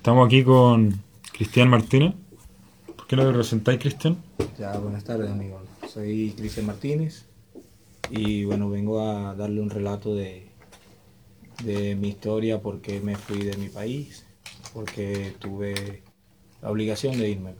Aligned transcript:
Estamos 0.00 0.26
aquí 0.26 0.42
con 0.42 0.98
Cristian 1.30 1.68
Martínez. 1.68 2.14
¿Por 2.96 3.06
qué 3.06 3.16
no 3.16 3.26
te 3.26 3.34
presentáis, 3.34 3.78
Cristian? 3.78 4.16
Ya, 4.58 4.78
buenas 4.78 5.04
tardes, 5.04 5.30
amigo. 5.30 5.60
Soy 5.86 6.32
Cristian 6.38 6.64
Martínez 6.64 7.26
y 8.10 8.44
bueno, 8.46 8.70
vengo 8.70 9.02
a 9.02 9.34
darle 9.34 9.60
un 9.60 9.68
relato 9.68 10.14
de, 10.14 10.46
de 11.64 11.96
mi 11.96 12.08
historia, 12.08 12.62
por 12.62 12.80
qué 12.80 13.00
me 13.00 13.14
fui 13.14 13.40
de 13.40 13.54
mi 13.58 13.68
país, 13.68 14.24
porque 14.72 15.34
tuve 15.38 16.02
la 16.62 16.70
obligación 16.70 17.18
de 17.18 17.28
irme. 17.28 17.52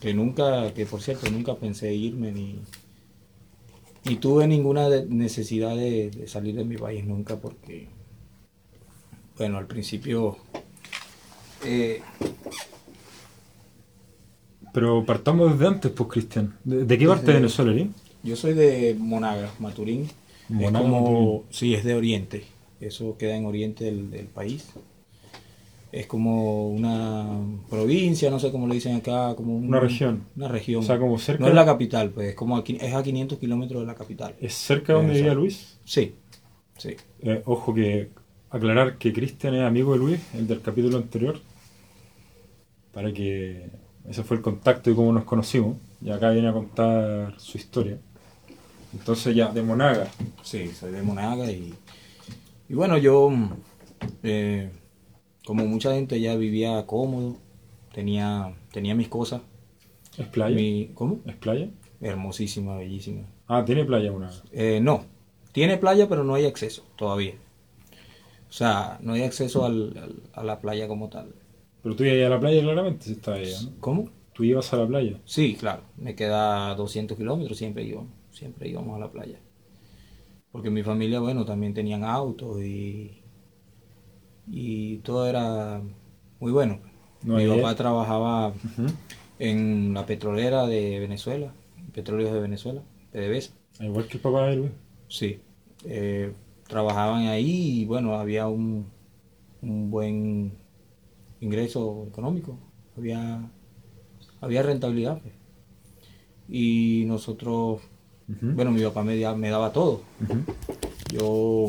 Que 0.00 0.14
nunca, 0.14 0.72
que 0.72 0.86
por 0.86 1.02
cierto, 1.02 1.30
nunca 1.30 1.54
pensé 1.56 1.92
irme 1.92 2.32
ni, 2.32 2.60
ni 4.06 4.16
tuve 4.16 4.46
ninguna 4.46 4.88
necesidad 4.88 5.76
de 5.76 6.24
salir 6.28 6.54
de 6.54 6.64
mi 6.64 6.78
país 6.78 7.04
nunca 7.04 7.36
porque, 7.36 7.88
bueno, 9.36 9.58
al 9.58 9.66
principio, 9.66 10.38
eh, 11.64 12.00
Pero 14.72 15.04
partamos 15.04 15.52
desde 15.52 15.66
antes, 15.68 15.90
pues, 15.92 16.08
Cristian. 16.10 16.56
¿De, 16.64 16.84
de 16.84 16.98
qué 16.98 17.06
parte 17.06 17.26
de 17.28 17.34
Venezuela 17.34 17.72
eres? 17.72 17.88
yo 18.22 18.36
soy 18.36 18.54
de 18.54 18.96
Monaga, 18.98 19.50
Maturín. 19.58 20.08
Monaga, 20.48 20.78
es 20.78 20.82
como, 20.92 21.00
Maturín. 21.00 21.42
sí, 21.50 21.74
es 21.74 21.84
de 21.84 21.94
Oriente. 21.94 22.44
Eso 22.80 23.16
queda 23.18 23.36
en 23.36 23.46
Oriente 23.46 23.84
del, 23.84 24.10
del 24.10 24.26
país. 24.26 24.66
Es 25.92 26.06
como 26.06 26.70
una 26.70 27.28
provincia, 27.70 28.28
no 28.30 28.40
sé 28.40 28.50
cómo 28.50 28.66
le 28.66 28.74
dicen 28.74 28.96
acá, 28.96 29.34
como 29.36 29.56
un- 29.56 29.68
Una 29.68 29.78
región. 29.78 30.24
Una 30.34 30.48
región. 30.48 30.82
O 30.82 30.86
sea, 30.86 30.98
como 30.98 31.18
cerca- 31.18 31.42
No 31.42 31.48
es 31.48 31.54
la 31.54 31.64
capital, 31.64 32.10
pues, 32.10 32.30
es 32.30 32.34
como 32.34 32.56
aquí, 32.56 32.76
es 32.80 32.92
a 32.92 33.02
500 33.02 33.38
kilómetros 33.38 33.80
de 33.82 33.86
la 33.86 33.94
capital. 33.94 34.34
¿Es 34.40 34.54
cerca 34.54 34.92
de 34.94 34.98
donde 34.98 35.14
vivía 35.14 35.34
Luis? 35.34 35.78
Sí, 35.84 36.14
sí. 36.78 36.96
Eh, 37.22 37.42
ojo 37.44 37.72
que 37.72 38.08
aclarar 38.50 38.98
que 38.98 39.12
Cristian 39.12 39.54
es 39.54 39.62
amigo 39.62 39.92
de 39.92 39.98
Luis, 39.98 40.20
el 40.34 40.48
del 40.48 40.60
capítulo 40.62 40.96
anterior, 40.96 41.38
para 42.94 43.12
que 43.12 43.70
ese 44.08 44.22
fue 44.22 44.36
el 44.36 44.42
contacto 44.42 44.90
y 44.90 44.94
cómo 44.94 45.12
nos 45.12 45.24
conocimos. 45.24 45.76
Y 46.02 46.10
acá 46.10 46.30
viene 46.30 46.48
a 46.48 46.52
contar 46.52 47.34
su 47.38 47.58
historia. 47.58 47.98
Entonces 48.92 49.34
ya, 49.34 49.48
de 49.50 49.62
Monaga. 49.62 50.08
Sí, 50.42 50.68
soy 50.68 50.92
de 50.92 51.02
Monaga 51.02 51.50
y, 51.50 51.74
y 52.68 52.74
bueno, 52.74 52.96
yo, 52.98 53.28
mm, 53.30 53.52
eh, 54.22 54.70
como 55.44 55.66
mucha 55.66 55.92
gente 55.94 56.20
ya 56.20 56.36
vivía 56.36 56.86
cómodo, 56.86 57.36
tenía, 57.92 58.54
tenía 58.72 58.94
mis 58.94 59.08
cosas. 59.08 59.42
¿Es 60.16 60.26
playa? 60.28 60.54
Mi, 60.54 60.90
¿Cómo? 60.94 61.20
¿Es 61.26 61.34
playa? 61.36 61.68
Hermosísima, 62.00 62.76
bellísima. 62.76 63.22
Ah, 63.48 63.64
tiene 63.64 63.84
playa 63.84 64.12
Monaga. 64.12 64.34
Eh, 64.52 64.78
no, 64.80 65.06
tiene 65.52 65.76
playa 65.78 66.08
pero 66.08 66.22
no 66.22 66.34
hay 66.34 66.46
acceso 66.46 66.84
todavía. 66.96 67.34
O 68.48 68.52
sea, 68.52 68.98
no 69.02 69.14
hay 69.14 69.22
acceso 69.22 69.64
al- 69.64 69.96
al- 69.98 70.22
a 70.32 70.44
la 70.44 70.60
playa 70.60 70.86
como 70.86 71.08
tal. 71.08 71.34
Pero 71.84 71.94
tú 71.96 72.02
ibas 72.04 72.26
a 72.26 72.30
la 72.30 72.40
playa 72.40 72.62
claramente, 72.62 73.04
si 73.06 73.30
allá, 73.30 73.60
¿no? 73.62 73.74
¿Cómo? 73.80 74.10
Tú 74.32 74.42
ibas 74.44 74.72
a 74.72 74.76
la 74.78 74.86
playa. 74.88 75.20
Sí, 75.24 75.54
claro, 75.56 75.82
me 75.96 76.14
queda 76.16 76.74
200 76.74 77.16
kilómetros, 77.18 77.58
siempre 77.58 77.84
íbamos, 77.84 78.12
siempre 78.32 78.68
íbamos 78.68 78.96
a 78.96 79.00
la 79.00 79.10
playa. 79.12 79.38
Porque 80.50 80.70
mi 80.70 80.82
familia, 80.82 81.20
bueno, 81.20 81.44
también 81.44 81.74
tenían 81.74 82.02
autos 82.04 82.62
y, 82.62 83.22
y 84.46 84.98
todo 84.98 85.26
era 85.28 85.80
muy 86.40 86.52
bueno. 86.52 86.80
No 87.22 87.36
mi 87.36 87.46
papá 87.48 87.74
trabajaba 87.74 88.52
en 89.38 89.94
la 89.94 90.06
petrolera 90.06 90.66
de 90.66 90.98
Venezuela, 91.00 91.54
Petróleos 91.94 92.32
de 92.32 92.40
Venezuela, 92.40 92.82
PDVSA. 93.12 93.54
Ah, 93.78 93.84
Igual 93.84 94.08
que 94.08 94.16
el 94.16 94.22
papá 94.22 94.46
de 94.48 94.56
Luis. 94.56 94.72
Sí, 95.08 95.40
eh, 95.84 96.34
trabajaban 96.66 97.26
ahí 97.28 97.80
y 97.82 97.84
bueno, 97.84 98.14
había 98.18 98.46
un, 98.48 98.90
un 99.62 99.90
buen 99.90 100.52
ingreso 101.44 102.06
económico, 102.08 102.58
había, 102.96 103.50
había 104.40 104.62
rentabilidad. 104.62 105.20
pues. 105.20 105.34
Y 106.48 107.04
nosotros, 107.06 107.80
bueno, 108.26 108.70
mi 108.70 108.82
papá 108.82 109.02
me, 109.02 109.16
me 109.36 109.50
daba 109.50 109.72
todo. 109.72 110.00
Yo, 111.12 111.66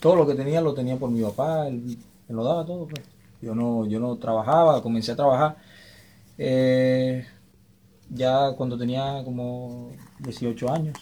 todo 0.00 0.16
lo 0.16 0.26
que 0.26 0.34
tenía 0.34 0.60
lo 0.60 0.74
tenía 0.74 0.96
por 0.98 1.10
mi 1.10 1.22
papá, 1.22 1.68
él 1.68 1.98
me 2.28 2.34
lo 2.34 2.44
daba 2.44 2.64
todo. 2.64 2.86
pues. 2.86 3.02
Yo 3.40 3.54
no, 3.54 3.86
yo 3.86 3.98
no 3.98 4.16
trabajaba, 4.16 4.82
comencé 4.82 5.12
a 5.12 5.16
trabajar 5.16 5.56
eh, 6.38 7.26
ya 8.08 8.52
cuando 8.56 8.78
tenía 8.78 9.22
como 9.24 9.90
18 10.20 10.70
años. 10.72 10.98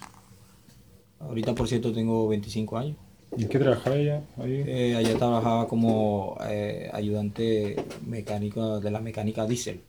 Ahorita, 1.19 1.55
por 1.55 1.69
cierto, 1.69 1.93
tengo 1.93 2.29
25 2.29 2.79
años. 2.79 2.97
¿Y 3.37 3.43
en 3.43 3.49
qué 3.49 3.59
trabajaba 3.59 3.97
ella 3.97 4.23
ahí? 4.39 4.65
Eh, 4.67 4.95
allá 4.97 5.17
trabajaba 5.17 5.69
como 5.69 6.37
eh, 6.49 6.91
ayudante 6.93 7.77
mecánico 8.07 8.81
de 8.81 8.91
la 8.91 9.01
mecánica 9.01 9.47
diésel. 9.47 9.81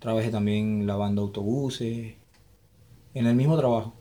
Trabajé 0.00 0.30
también 0.30 0.86
lavando 0.86 1.22
autobuses. 1.22 2.14
En 3.14 3.26
el 3.26 3.34
mismo 3.34 3.56
trabajo, 3.56 3.94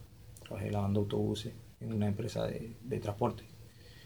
trabajé 0.44 0.72
lavando 0.72 1.02
autobuses 1.02 1.54
en 1.82 1.94
una 1.94 2.08
empresa 2.08 2.46
de, 2.48 2.76
de 2.84 3.00
transporte 3.00 3.44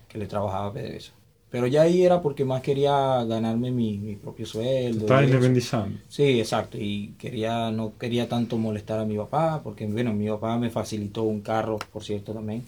que 0.07 0.17
le 0.17 0.27
trabajaba 0.27 0.67
a 0.67 0.73
PDVSA. 0.73 1.13
Pero 1.51 1.67
ya 1.67 1.83
ahí 1.83 2.03
era 2.03 2.21
porque 2.21 2.45
más 2.45 2.61
quería 2.61 3.23
ganarme 3.25 3.71
mi, 3.71 3.97
mi 3.99 4.15
propio 4.15 4.45
sueldo. 4.45 5.05
Estaba 5.05 5.21
eso. 5.23 5.35
independizando. 5.35 5.99
Sí, 6.09 6.39
exacto. 6.39 6.77
Y 6.79 7.15
quería, 7.19 7.71
no 7.71 7.97
quería 7.97 8.29
tanto 8.29 8.57
molestar 8.57 8.99
a 8.99 9.05
mi 9.05 9.17
papá, 9.17 9.61
porque 9.63 9.87
bueno, 9.87 10.13
mi 10.13 10.27
papá 10.29 10.57
me 10.57 10.69
facilitó 10.71 11.23
un 11.23 11.41
carro, 11.41 11.79
por 11.91 12.03
cierto, 12.03 12.33
también. 12.33 12.63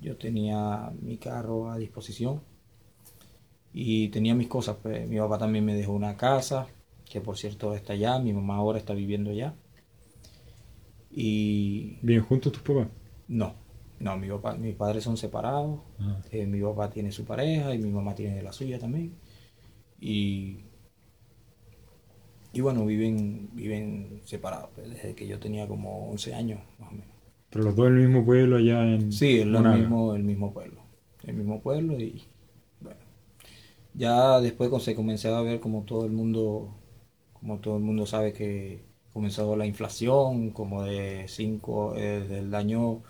Yo 0.00 0.16
tenía 0.16 0.92
mi 1.00 1.18
carro 1.18 1.70
a 1.70 1.78
disposición 1.78 2.42
y 3.72 4.08
tenía 4.08 4.34
mis 4.34 4.48
cosas. 4.48 4.76
Pues 4.82 5.08
mi 5.08 5.18
papá 5.18 5.38
también 5.38 5.64
me 5.64 5.74
dejó 5.74 5.92
una 5.92 6.16
casa, 6.16 6.66
que 7.04 7.20
por 7.20 7.36
cierto 7.36 7.74
está 7.74 7.92
allá. 7.94 8.18
Mi 8.18 8.32
mamá 8.32 8.56
ahora 8.56 8.78
está 8.78 8.94
viviendo 8.94 9.30
allá. 9.30 9.54
Y 11.10 11.98
¿Viven 12.02 12.24
juntos 12.24 12.52
tus 12.52 12.62
papás? 12.62 12.88
no, 13.28 13.54
no, 14.00 14.16
mi 14.16 14.28
papá, 14.28 14.54
mis 14.56 14.74
padres 14.74 15.04
son 15.04 15.16
separados. 15.16 15.80
Ah. 15.98 16.20
Eh, 16.30 16.46
mi 16.46 16.60
papá 16.60 16.90
tiene 16.90 17.12
su 17.12 17.24
pareja 17.24 17.74
y 17.74 17.78
mi 17.78 17.90
mamá 17.90 18.14
tiene 18.14 18.42
la 18.42 18.52
suya 18.52 18.78
también. 18.78 19.14
Y, 20.00 20.64
y 22.52 22.60
bueno, 22.60 22.86
viven, 22.86 23.50
viven 23.52 24.22
separados 24.24 24.70
pues, 24.74 24.88
desde 24.88 25.14
que 25.14 25.26
yo 25.26 25.38
tenía 25.38 25.68
como 25.68 26.10
11 26.10 26.34
años, 26.34 26.60
más 26.78 26.90
o 26.90 26.92
menos. 26.94 27.19
Pero 27.50 27.64
los 27.64 27.76
dos 27.76 27.88
en 27.88 27.96
el 27.96 28.08
mismo 28.08 28.24
pueblo 28.24 28.56
allá 28.56 28.82
en 28.82 29.12
Sí, 29.12 29.38
es 29.38 29.42
el 29.42 29.50
mismo, 29.50 30.14
el 30.14 30.22
mismo 30.22 30.52
pueblo. 30.52 30.80
El 31.24 31.34
mismo 31.34 31.60
pueblo 31.60 31.98
y 31.98 32.22
bueno. 32.80 33.00
Ya 33.94 34.40
después 34.40 34.70
se 34.82 34.94
comencé 34.94 35.28
a 35.28 35.40
ver 35.40 35.60
como 35.60 35.82
todo 35.82 36.06
el 36.06 36.12
mundo, 36.12 36.74
como 37.32 37.58
todo 37.58 37.76
el 37.76 37.82
mundo 37.82 38.06
sabe 38.06 38.32
que 38.32 38.84
comenzó 39.12 39.56
la 39.56 39.66
inflación, 39.66 40.50
como 40.50 40.84
de 40.84 41.24
5, 41.26 41.94
del 41.94 42.54
año 42.54 43.02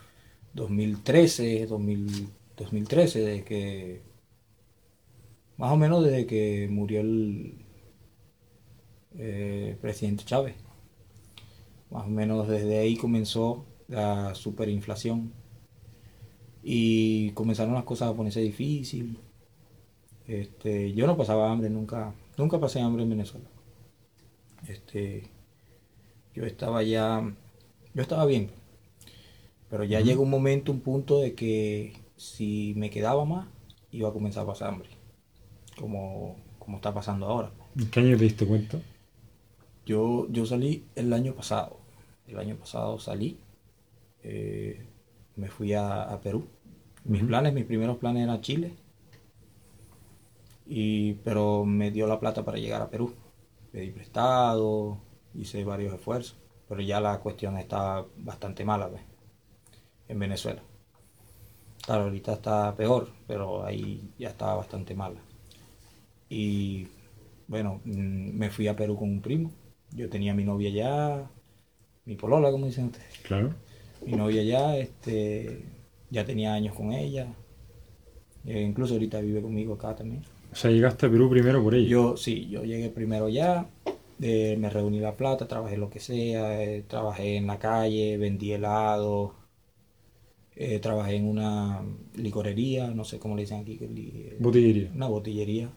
2013, 0.54 1.66
2000 1.66 2.40
2013, 2.60 3.20
desde 3.20 3.44
que, 3.44 4.02
más 5.56 5.72
o 5.72 5.76
menos 5.76 6.04
desde 6.04 6.26
que 6.26 6.68
murió 6.70 7.00
el 7.00 7.64
eh, 9.16 9.76
presidente 9.80 10.24
Chávez. 10.24 10.56
Más 11.90 12.04
o 12.06 12.08
menos 12.08 12.48
desde 12.48 12.78
ahí 12.78 12.96
comenzó 12.96 13.66
la 13.90 14.34
superinflación 14.34 15.32
y 16.62 17.32
comenzaron 17.32 17.74
las 17.74 17.84
cosas 17.84 18.08
a 18.08 18.14
ponerse 18.14 18.40
difícil. 18.40 19.18
Este, 20.26 20.92
yo 20.94 21.06
no 21.06 21.16
pasaba 21.16 21.50
hambre 21.50 21.68
nunca, 21.68 22.14
nunca 22.38 22.58
pasé 22.60 22.80
hambre 22.80 23.02
en 23.02 23.10
Venezuela. 23.10 23.48
Este, 24.68 25.28
yo 26.34 26.44
estaba 26.46 26.82
ya, 26.82 27.34
yo 27.92 28.02
estaba 28.02 28.24
bien, 28.26 28.50
pero 29.68 29.84
ya 29.84 30.00
llegó 30.00 30.22
un 30.22 30.30
momento, 30.30 30.70
un 30.70 30.80
punto 30.80 31.18
de 31.18 31.34
que 31.34 31.94
si 32.16 32.74
me 32.76 32.90
quedaba 32.90 33.24
más, 33.24 33.48
iba 33.90 34.08
a 34.08 34.12
comenzar 34.12 34.44
a 34.44 34.46
pasar 34.46 34.68
hambre, 34.68 34.90
como, 35.76 36.36
como 36.60 36.76
está 36.76 36.94
pasando 36.94 37.26
ahora. 37.26 37.50
¿En 37.76 37.90
qué 37.90 38.00
año 38.00 38.16
te 38.16 38.24
diste 38.24 38.46
cuenta? 38.46 38.80
Yo, 39.84 40.28
yo 40.30 40.46
salí 40.46 40.84
el 40.94 41.12
año 41.12 41.34
pasado. 41.34 41.80
El 42.28 42.38
año 42.38 42.54
pasado 42.56 43.00
salí. 43.00 43.38
Eh, 44.22 44.86
me 45.36 45.48
fui 45.48 45.72
a, 45.72 46.02
a 46.02 46.20
Perú. 46.20 46.46
Mis 47.04 47.22
planes, 47.22 47.52
mis 47.52 47.64
primeros 47.64 47.98
planes 47.98 48.24
eran 48.24 48.40
Chile. 48.40 48.74
Y, 50.66 51.14
pero 51.24 51.64
me 51.64 51.90
dio 51.90 52.06
la 52.06 52.20
plata 52.20 52.44
para 52.44 52.58
llegar 52.58 52.82
a 52.82 52.90
Perú. 52.90 53.14
Pedí 53.72 53.90
prestado, 53.90 54.98
hice 55.34 55.64
varios 55.64 55.94
esfuerzos. 55.94 56.36
Pero 56.68 56.80
ya 56.82 57.00
la 57.00 57.18
cuestión 57.18 57.58
está 57.58 58.04
bastante 58.18 58.64
mala 58.64 58.88
pues, 58.88 59.02
en 60.08 60.18
Venezuela. 60.18 60.62
Claro, 61.84 62.04
ahorita 62.04 62.34
está 62.34 62.76
peor, 62.76 63.08
pero 63.26 63.64
ahí 63.64 64.12
ya 64.18 64.28
estaba 64.28 64.54
bastante 64.54 64.94
mala. 64.94 65.20
Y 66.28 66.86
bueno, 67.48 67.80
mm, 67.84 68.38
me 68.38 68.50
fui 68.50 68.68
a 68.68 68.76
Perú 68.76 68.96
con 68.96 69.10
un 69.10 69.20
primo. 69.20 69.50
Yo 69.92 70.08
tenía 70.08 70.34
mi 70.34 70.44
novia 70.44 70.68
allá, 70.68 71.30
mi 72.04 72.14
polola, 72.14 72.52
como 72.52 72.66
dicen 72.66 72.86
ustedes. 72.86 73.18
Claro. 73.24 73.54
Mi 74.04 74.14
novia 74.14 74.42
allá, 74.42 74.76
este, 74.78 75.64
ya 76.10 76.24
tenía 76.24 76.54
años 76.54 76.74
con 76.74 76.92
ella. 76.92 77.34
Eh, 78.44 78.60
incluso 78.62 78.94
ahorita 78.94 79.20
vive 79.20 79.40
conmigo 79.42 79.74
acá 79.74 79.94
también. 79.96 80.24
O 80.52 80.54
sea, 80.56 80.70
llegaste 80.70 81.06
a 81.06 81.10
Perú 81.10 81.28
primero 81.30 81.62
por 81.62 81.74
ella. 81.74 81.88
Yo, 81.88 82.16
sí, 82.16 82.48
yo 82.48 82.64
llegué 82.64 82.90
primero 82.90 83.28
ya, 83.28 83.68
eh, 84.20 84.56
me 84.58 84.70
reuní 84.70 85.00
la 85.00 85.16
plata, 85.16 85.48
trabajé 85.48 85.76
lo 85.76 85.90
que 85.90 86.00
sea, 86.00 86.62
eh, 86.62 86.82
trabajé 86.86 87.36
en 87.36 87.46
la 87.46 87.58
calle, 87.58 88.18
vendí 88.18 88.52
helado, 88.52 89.34
eh, 90.54 90.78
trabajé 90.80 91.16
en 91.16 91.26
una 91.26 91.82
licorería, 92.14 92.90
no 92.90 93.04
sé 93.04 93.18
cómo 93.18 93.36
le 93.36 93.42
dicen 93.42 93.60
aquí, 93.60 93.78
Botillería. 94.38 94.90
una 94.94 95.08
botillería, 95.08 95.70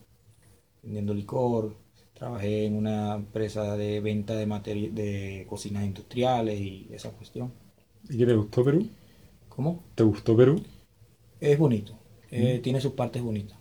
vendiendo 0.81 1.13
licor. 1.13 1.75
Trabajé 2.13 2.65
en 2.65 2.75
una 2.75 3.15
empresa 3.15 3.75
de 3.75 3.99
venta 3.99 4.35
de, 4.35 4.45
de 4.45 5.45
cocinas 5.49 5.83
industriales 5.85 6.59
y 6.59 6.87
esa 6.91 7.11
cuestión. 7.11 7.51
¿Y 8.09 8.17
qué 8.17 8.25
te 8.25 8.33
gustó 8.35 8.63
Perú? 8.63 8.89
¿Cómo? 9.49 9.83
¿Te 9.95 10.03
gustó 10.03 10.35
Perú? 10.35 10.61
Es 11.39 11.57
bonito, 11.59 11.99
eh, 12.31 12.59
tiene 12.63 12.79
sus 12.81 12.93
partes 12.93 13.21
bonitas, 13.21 13.57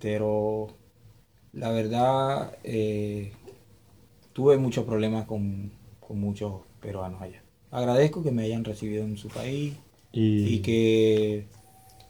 pero 0.00 0.68
la 1.52 1.70
verdad 1.70 2.58
eh, 2.64 3.32
tuve 4.32 4.56
muchos 4.58 4.84
problemas 4.84 5.26
con, 5.26 5.72
con 6.00 6.20
muchos 6.20 6.62
peruanos 6.80 7.20
allá. 7.22 7.42
Agradezco 7.70 8.22
que 8.22 8.30
me 8.32 8.44
hayan 8.44 8.64
recibido 8.64 9.04
en 9.04 9.16
su 9.16 9.28
país 9.28 9.74
Y, 10.12 10.58
y 10.58 10.60
que, 10.60 11.46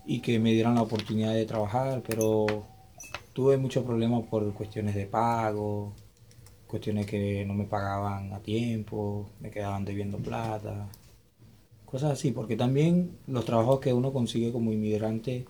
y 0.07 0.21
que 0.23 0.39
me 0.41 0.53
dieran 0.53 0.77
la 0.77 0.83
oportunidad 0.83 1.35
de 1.35 1.47
trabajar, 1.47 2.03
pero 2.07 2.47
tuve 3.35 3.57
muchos 3.59 3.85
problemas 3.85 4.25
por 4.29 4.53
cuestiones 4.55 4.95
de 4.95 5.07
pago, 5.07 5.95
cuestiones 6.67 7.07
que 7.07 7.45
no 7.47 7.55
me 7.55 7.67
pagaban 7.67 8.33
a 8.35 8.41
tiempo, 8.43 9.31
me 9.41 9.51
quedaban 9.51 9.85
debiendo 9.85 10.19
plata, 10.19 10.89
cosas 11.93 12.13
así, 12.13 12.33
porque 12.33 12.57
también 12.57 13.19
los 13.27 13.45
trabajos 13.45 13.81
que 13.81 13.93
uno 13.93 14.13
consigue 14.15 14.51
como 14.51 14.73
inmigrante, 14.73 15.47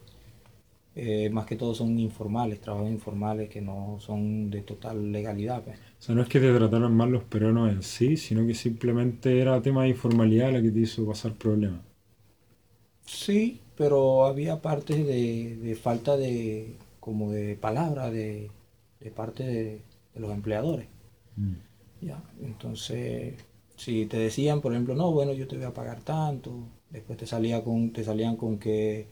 eh, 0.94 1.30
más 1.30 1.46
que 1.46 1.56
todo 1.56 1.74
son 1.74 1.98
informales, 2.00 2.60
trabajos 2.60 2.90
informales 2.90 3.48
que 3.48 3.60
no 3.62 3.98
son 4.00 4.50
de 4.50 4.62
total 4.62 5.12
legalidad. 5.12 5.62
pues. 5.64 5.78
o 5.78 6.02
sea, 6.02 6.14
no 6.14 6.22
es 6.22 6.28
que 6.28 6.40
te 6.40 6.52
trataran 6.54 6.94
mal 6.94 7.10
los 7.10 7.24
peruanos 7.24 7.70
en 7.72 7.82
sí, 7.82 8.16
sino 8.16 8.46
que 8.46 8.54
simplemente 8.54 9.40
era 9.40 9.62
tema 9.62 9.84
de 9.84 9.90
informalidad 9.90 10.52
la 10.52 10.60
que 10.62 10.70
te 10.70 10.80
hizo 10.80 11.06
pasar 11.06 11.34
problemas. 11.34 11.80
Sí, 13.06 13.60
pero 13.76 14.24
había 14.26 14.60
partes 14.62 15.06
de, 15.06 15.56
de 15.56 15.74
falta 15.76 16.16
de, 16.16 16.76
como 17.00 17.30
de 17.32 17.56
palabra 17.56 18.10
de, 18.10 18.50
de 19.00 19.10
parte 19.10 19.44
de, 19.44 19.82
de 20.14 20.20
los 20.20 20.32
empleadores. 20.32 20.88
Mm. 21.36 21.56
Ya, 22.00 22.22
entonces, 22.42 23.34
si 23.76 24.06
te 24.06 24.16
decían, 24.18 24.60
por 24.60 24.72
ejemplo, 24.72 24.94
no, 24.94 25.10
bueno, 25.10 25.32
yo 25.32 25.46
te 25.48 25.56
voy 25.56 25.64
a 25.64 25.74
pagar 25.74 26.00
tanto, 26.00 26.52
después 26.90 27.18
te 27.18 27.26
salía 27.26 27.62
con, 27.62 27.92
te 27.92 28.04
salían 28.04 28.36
con 28.36 28.58
que 28.58 29.06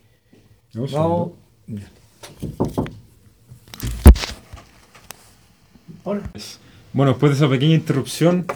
No, 0.75 0.87
no. 0.87 1.33
Hola. 6.05 6.31
Bueno, 6.93 7.13
después 7.13 7.33
de 7.33 7.37
esa 7.37 7.49
pequeña 7.49 7.75
interrupción, 7.75 8.47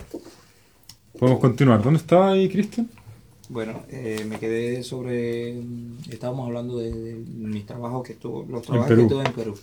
podemos 1.18 1.40
continuar. 1.40 1.82
¿Dónde 1.82 1.98
estaba 1.98 2.32
ahí, 2.32 2.48
Cristian? 2.48 2.88
Bueno, 3.48 3.82
eh, 3.90 4.24
me 4.26 4.38
quedé 4.38 4.82
sobre, 4.82 5.60
estábamos 6.10 6.46
hablando 6.46 6.78
de, 6.78 6.90
de 6.90 7.14
mis 7.14 7.66
trabajos 7.66 8.02
que 8.02 8.14
estuve, 8.14 8.46
los 8.50 8.62
trabajos 8.62 8.96
que 8.96 9.04
tuve 9.04 9.24
en 9.24 9.32
Perú. 9.32 9.58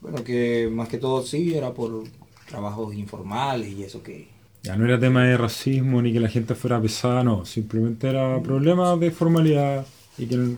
Bueno, 0.00 0.22
que 0.22 0.68
más 0.70 0.88
que 0.88 0.98
todo 0.98 1.22
sí, 1.22 1.54
era 1.54 1.74
por 1.74 2.04
trabajos 2.48 2.94
informales 2.94 3.72
y 3.72 3.82
eso 3.82 4.02
que... 4.02 4.37
Ya 4.62 4.76
no 4.76 4.84
era 4.84 4.98
tema 4.98 5.24
de 5.24 5.36
racismo 5.36 6.02
ni 6.02 6.12
que 6.12 6.20
la 6.20 6.28
gente 6.28 6.54
fuera 6.54 6.80
pesada, 6.80 7.22
no. 7.24 7.44
Simplemente 7.44 8.08
era 8.08 8.40
problemas 8.42 8.98
de 9.00 9.10
formalidad 9.10 9.86
y 10.18 10.26
que 10.26 10.36
no- 10.36 10.56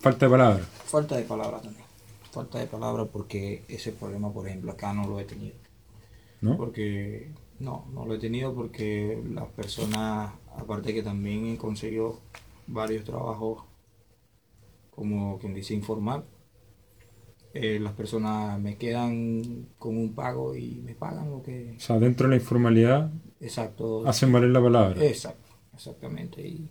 falta 0.00 0.26
de 0.26 0.30
palabras. 0.30 0.66
Falta 0.86 1.16
de 1.16 1.22
palabra 1.24 1.60
también. 1.60 1.84
Falta 2.30 2.58
de 2.58 2.66
palabra 2.66 3.04
porque 3.06 3.64
ese 3.68 3.92
problema, 3.92 4.32
por 4.32 4.46
ejemplo, 4.46 4.72
acá 4.72 4.92
no 4.92 5.06
lo 5.08 5.18
he 5.20 5.24
tenido. 5.24 5.54
¿no? 6.40 6.56
Porque 6.56 7.30
no, 7.60 7.86
no 7.94 8.04
lo 8.04 8.14
he 8.14 8.18
tenido 8.18 8.54
porque 8.54 9.22
las 9.32 9.46
personas, 9.48 10.30
aparte 10.56 10.92
que 10.92 11.02
también 11.02 11.46
he 11.46 11.56
conseguido 11.56 12.20
varios 12.66 13.04
trabajos, 13.04 13.62
como 14.90 15.38
quien 15.38 15.54
dice 15.54 15.74
informal, 15.74 16.24
eh, 17.54 17.78
las 17.78 17.92
personas 17.92 18.60
me 18.60 18.76
quedan 18.76 19.68
con 19.78 19.96
un 19.96 20.12
pago 20.12 20.56
y 20.56 20.82
me 20.84 20.96
pagan 20.96 21.30
lo 21.30 21.40
que... 21.40 21.74
O 21.76 21.80
sea, 21.80 22.00
dentro 22.00 22.26
de 22.26 22.30
la 22.34 22.42
informalidad 22.42 23.12
Exacto. 23.40 24.04
hacen 24.08 24.32
valer 24.32 24.50
la 24.50 24.60
palabra. 24.60 25.04
Exacto, 25.04 25.50
exactamente. 25.72 26.44
Y, 26.44 26.68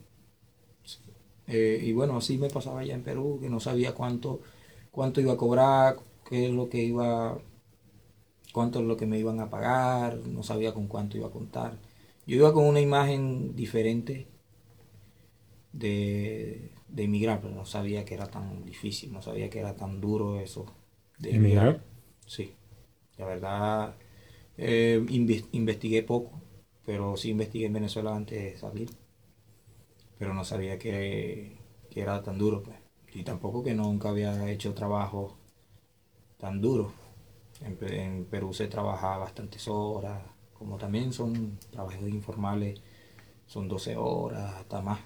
eh, 1.48 1.80
y 1.82 1.94
bueno, 1.94 2.18
así 2.18 2.38
me 2.38 2.50
pasaba 2.50 2.82
allá 2.82 2.96
en 2.96 3.04
Perú, 3.04 3.40
que 3.42 3.50
no 3.50 3.62
sabía 3.62 3.94
cuánto, 3.94 4.42
cuánto 4.92 5.22
iba 5.22 5.34
a 5.34 5.38
cobrar, 5.38 5.96
qué 6.30 6.48
es 6.48 6.52
lo 6.52 6.68
que 6.68 6.84
iba, 6.84 7.38
cuánto 8.52 8.80
es 8.80 8.86
lo 8.86 8.98
que 8.98 9.06
me 9.06 9.18
iban 9.18 9.40
a 9.40 9.50
pagar, 9.50 10.18
no 10.18 10.44
sabía 10.44 10.74
con 10.74 10.88
cuánto 10.88 11.16
iba 11.16 11.28
a 11.28 11.32
contar. 11.32 11.78
Yo 12.28 12.36
iba 12.36 12.52
con 12.52 12.66
una 12.66 12.82
imagen 12.82 13.56
diferente 13.56 14.28
de, 15.72 16.73
de 16.94 17.04
emigrar, 17.06 17.42
pero 17.42 17.56
no 17.56 17.66
sabía 17.66 18.06
que 18.06 18.16
era 18.16 18.28
tan 18.28 18.66
difícil, 18.66 19.14
no 19.14 19.22
sabía 19.22 19.50
que 19.52 19.60
era 19.60 19.76
tan 19.76 20.02
duro 20.02 20.40
eso 20.40 20.66
de 21.20 21.36
¿Emigrar? 21.36 21.82
Sí, 22.26 22.56
la 23.18 23.26
verdad, 23.28 23.96
eh, 24.58 25.02
inves- 25.10 25.48
investigué 25.54 26.04
poco, 26.04 26.42
pero 26.86 27.18
sí 27.18 27.32
investigué 27.32 27.68
en 27.68 27.74
Venezuela 27.74 28.16
antes 28.16 28.40
de 28.44 28.58
salir, 28.58 28.90
pero 30.18 30.34
no 30.34 30.44
sabía 30.46 30.78
que, 30.80 31.58
que 31.90 32.02
era 32.02 32.22
tan 32.24 32.38
duro, 32.38 32.64
pues. 32.64 32.78
Y 33.14 33.24
tampoco 33.24 33.64
que 33.64 33.74
nunca 33.76 34.10
había 34.10 34.50
hecho 34.50 34.74
trabajo 34.74 35.38
tan 36.38 36.62
duro. 36.62 36.92
En 37.62 38.26
Perú 38.26 38.54
se 38.54 38.68
trabaja 38.68 39.18
bastantes 39.18 39.68
horas, 39.68 40.22
como 40.54 40.78
también 40.78 41.14
son 41.14 41.58
trabajos 41.72 42.10
informales, 42.10 42.82
son 43.48 43.68
12 43.70 43.96
horas, 43.98 44.56
hasta 44.56 44.82
más. 44.82 45.00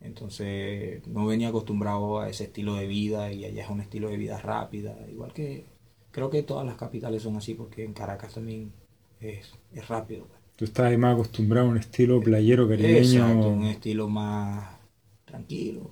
Entonces 0.00 1.06
no 1.06 1.26
venía 1.26 1.48
acostumbrado 1.48 2.20
a 2.20 2.30
ese 2.30 2.44
estilo 2.44 2.74
de 2.74 2.86
vida 2.86 3.32
y 3.32 3.44
allá 3.44 3.64
es 3.64 3.70
un 3.70 3.80
estilo 3.80 4.08
de 4.08 4.16
vida 4.16 4.38
rápida, 4.38 4.96
igual 5.10 5.32
que 5.32 5.66
creo 6.10 6.30
que 6.30 6.42
todas 6.42 6.66
las 6.66 6.76
capitales 6.76 7.22
son 7.22 7.36
así 7.36 7.54
porque 7.54 7.84
en 7.84 7.92
Caracas 7.92 8.34
también 8.34 8.72
es, 9.20 9.52
es 9.72 9.88
rápido. 9.88 10.26
pues. 10.26 10.40
Tú 10.56 10.64
estás 10.64 10.96
más 10.98 11.14
acostumbrado 11.14 11.66
a 11.66 11.70
un 11.70 11.78
estilo 11.78 12.20
playero 12.20 12.68
caribeño. 12.68 13.26
Exacto, 13.26 13.48
un 13.48 13.64
estilo 13.64 14.08
más 14.08 14.78
tranquilo. 15.24 15.90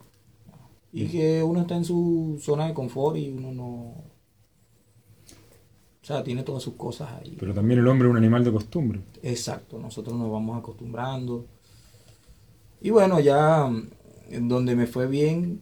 Y 0.92 1.06
que 1.06 1.42
uno 1.42 1.60
está 1.60 1.76
en 1.76 1.84
su 1.84 2.38
zona 2.40 2.66
de 2.66 2.74
confort 2.74 3.16
y 3.18 3.30
uno 3.30 3.52
no... 3.52 3.64
O 6.02 6.04
sea, 6.08 6.24
tiene 6.24 6.42
todas 6.42 6.62
sus 6.62 6.74
cosas 6.74 7.10
ahí. 7.12 7.36
Pero 7.38 7.52
también 7.52 7.80
el 7.80 7.86
hombre 7.86 8.08
es 8.08 8.12
un 8.12 8.16
animal 8.16 8.42
de 8.42 8.52
costumbre. 8.52 9.00
Exacto, 9.22 9.78
nosotros 9.78 10.16
nos 10.16 10.30
vamos 10.30 10.58
acostumbrando. 10.58 11.46
Y 12.80 12.90
bueno, 12.90 13.20
ya 13.20 13.70
en 14.28 14.48
donde 14.48 14.76
me 14.76 14.86
fue 14.86 15.06
bien 15.06 15.60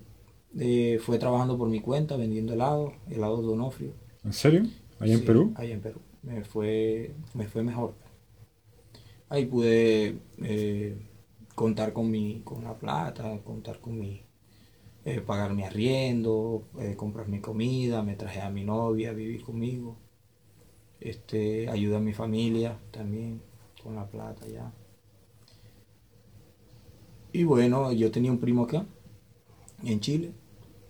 eh, 0.59 0.99
fue 1.03 1.19
trabajando 1.19 1.59
por 1.59 1.69
mi 1.69 1.81
cuenta, 1.81 2.17
vendiendo 2.17 2.55
helados, 2.55 2.93
helados 3.11 3.45
Donofrio. 3.45 3.93
¿En 4.25 4.33
serio? 4.33 4.65
¿Allá 4.99 5.15
en 5.15 5.19
Sí, 5.21 5.27
Perú? 5.27 5.55
Ahí 5.55 5.73
en 5.73 5.81
Perú. 5.81 6.01
Me 6.23 6.45
fue, 6.45 7.15
me 7.35 7.47
fue 7.47 7.63
mejor. 7.63 7.95
Ahí 9.29 9.47
pude 9.47 10.19
eh, 10.43 10.97
contar 11.55 11.93
con 11.93 12.11
mi, 12.11 12.43
con 12.45 12.65
la 12.65 12.75
plata, 12.79 13.39
contar 13.45 13.81
con 13.81 13.99
mi, 13.99 14.23
eh, 15.05 15.21
pagar 15.21 15.55
mi 15.55 15.65
arriendo, 15.65 16.65
comprar 16.97 17.29
mi 17.29 17.41
comida, 17.41 18.03
me 18.03 18.17
traje 18.17 18.41
a 18.41 18.51
mi 18.51 18.65
novia 18.65 19.11
a 19.11 19.15
vivir 19.15 19.43
conmigo. 19.45 19.97
Este, 21.01 21.69
ayuda 21.69 21.99
a 21.99 22.01
mi 22.01 22.13
familia 22.13 22.79
también 22.91 23.41
con 23.83 23.95
la 23.95 24.07
plata 24.07 24.47
ya. 24.47 24.73
Y 27.37 27.45
bueno, 27.45 27.93
yo 27.93 28.11
tenía 28.11 28.33
un 28.33 28.39
primo 28.41 28.63
acá, 28.63 28.87
en 29.85 30.01
Chile, 30.01 30.33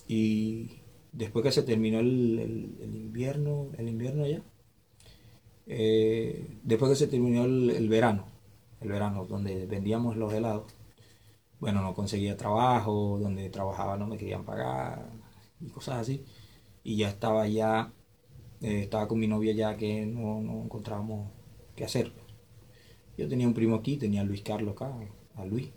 y 0.07 0.79
después 1.11 1.43
que 1.43 1.51
se 1.51 1.65
terminó 1.65 1.99
el, 1.99 2.79
invierno, 2.85 3.73
el 3.77 3.89
invierno 3.89 4.23
allá, 4.23 4.43
eh, 5.67 6.57
después 6.63 6.91
que 6.93 6.97
se 6.97 7.09
terminó 7.09 7.45
el, 7.45 7.71
el 7.71 7.89
verano, 7.89 8.27
el 8.81 8.91
verano 8.91 9.27
donde 9.27 9.67
vendíamos 9.67 10.17
los 10.17 10.33
helados, 10.33 10.73
bueno, 11.59 11.83
no 11.83 11.95
conseguía 11.95 12.37
trabajo, 12.37 13.19
donde 13.21 13.51
trabajaba 13.51 13.97
no 13.97 14.07
me 14.07 14.17
querían 14.17 14.45
pagar 14.45 15.11
y 15.61 15.69
cosas 15.71 15.97
así, 15.99 16.25
y 16.85 16.97
ya 16.97 17.09
estaba 17.09 17.49
ya, 17.49 17.93
eh, 18.61 18.83
estaba 18.83 19.09
con 19.09 19.19
mi 19.19 19.27
novia 19.27 19.53
ya 19.53 19.77
que 19.77 20.07
no, 20.07 20.41
no 20.41 20.63
encontrábamos 20.63 21.29
qué 21.75 21.85
hacer. 21.85 22.13
Yo 23.19 23.29
tenía 23.29 23.49
un 23.49 23.55
primo 23.55 23.75
aquí, 23.75 23.97
tenía 23.97 24.21
a 24.21 24.25
Luis 24.25 24.43
Carlos 24.43 24.75
acá, 24.77 24.97
a 25.35 25.45
Luis. 25.45 25.73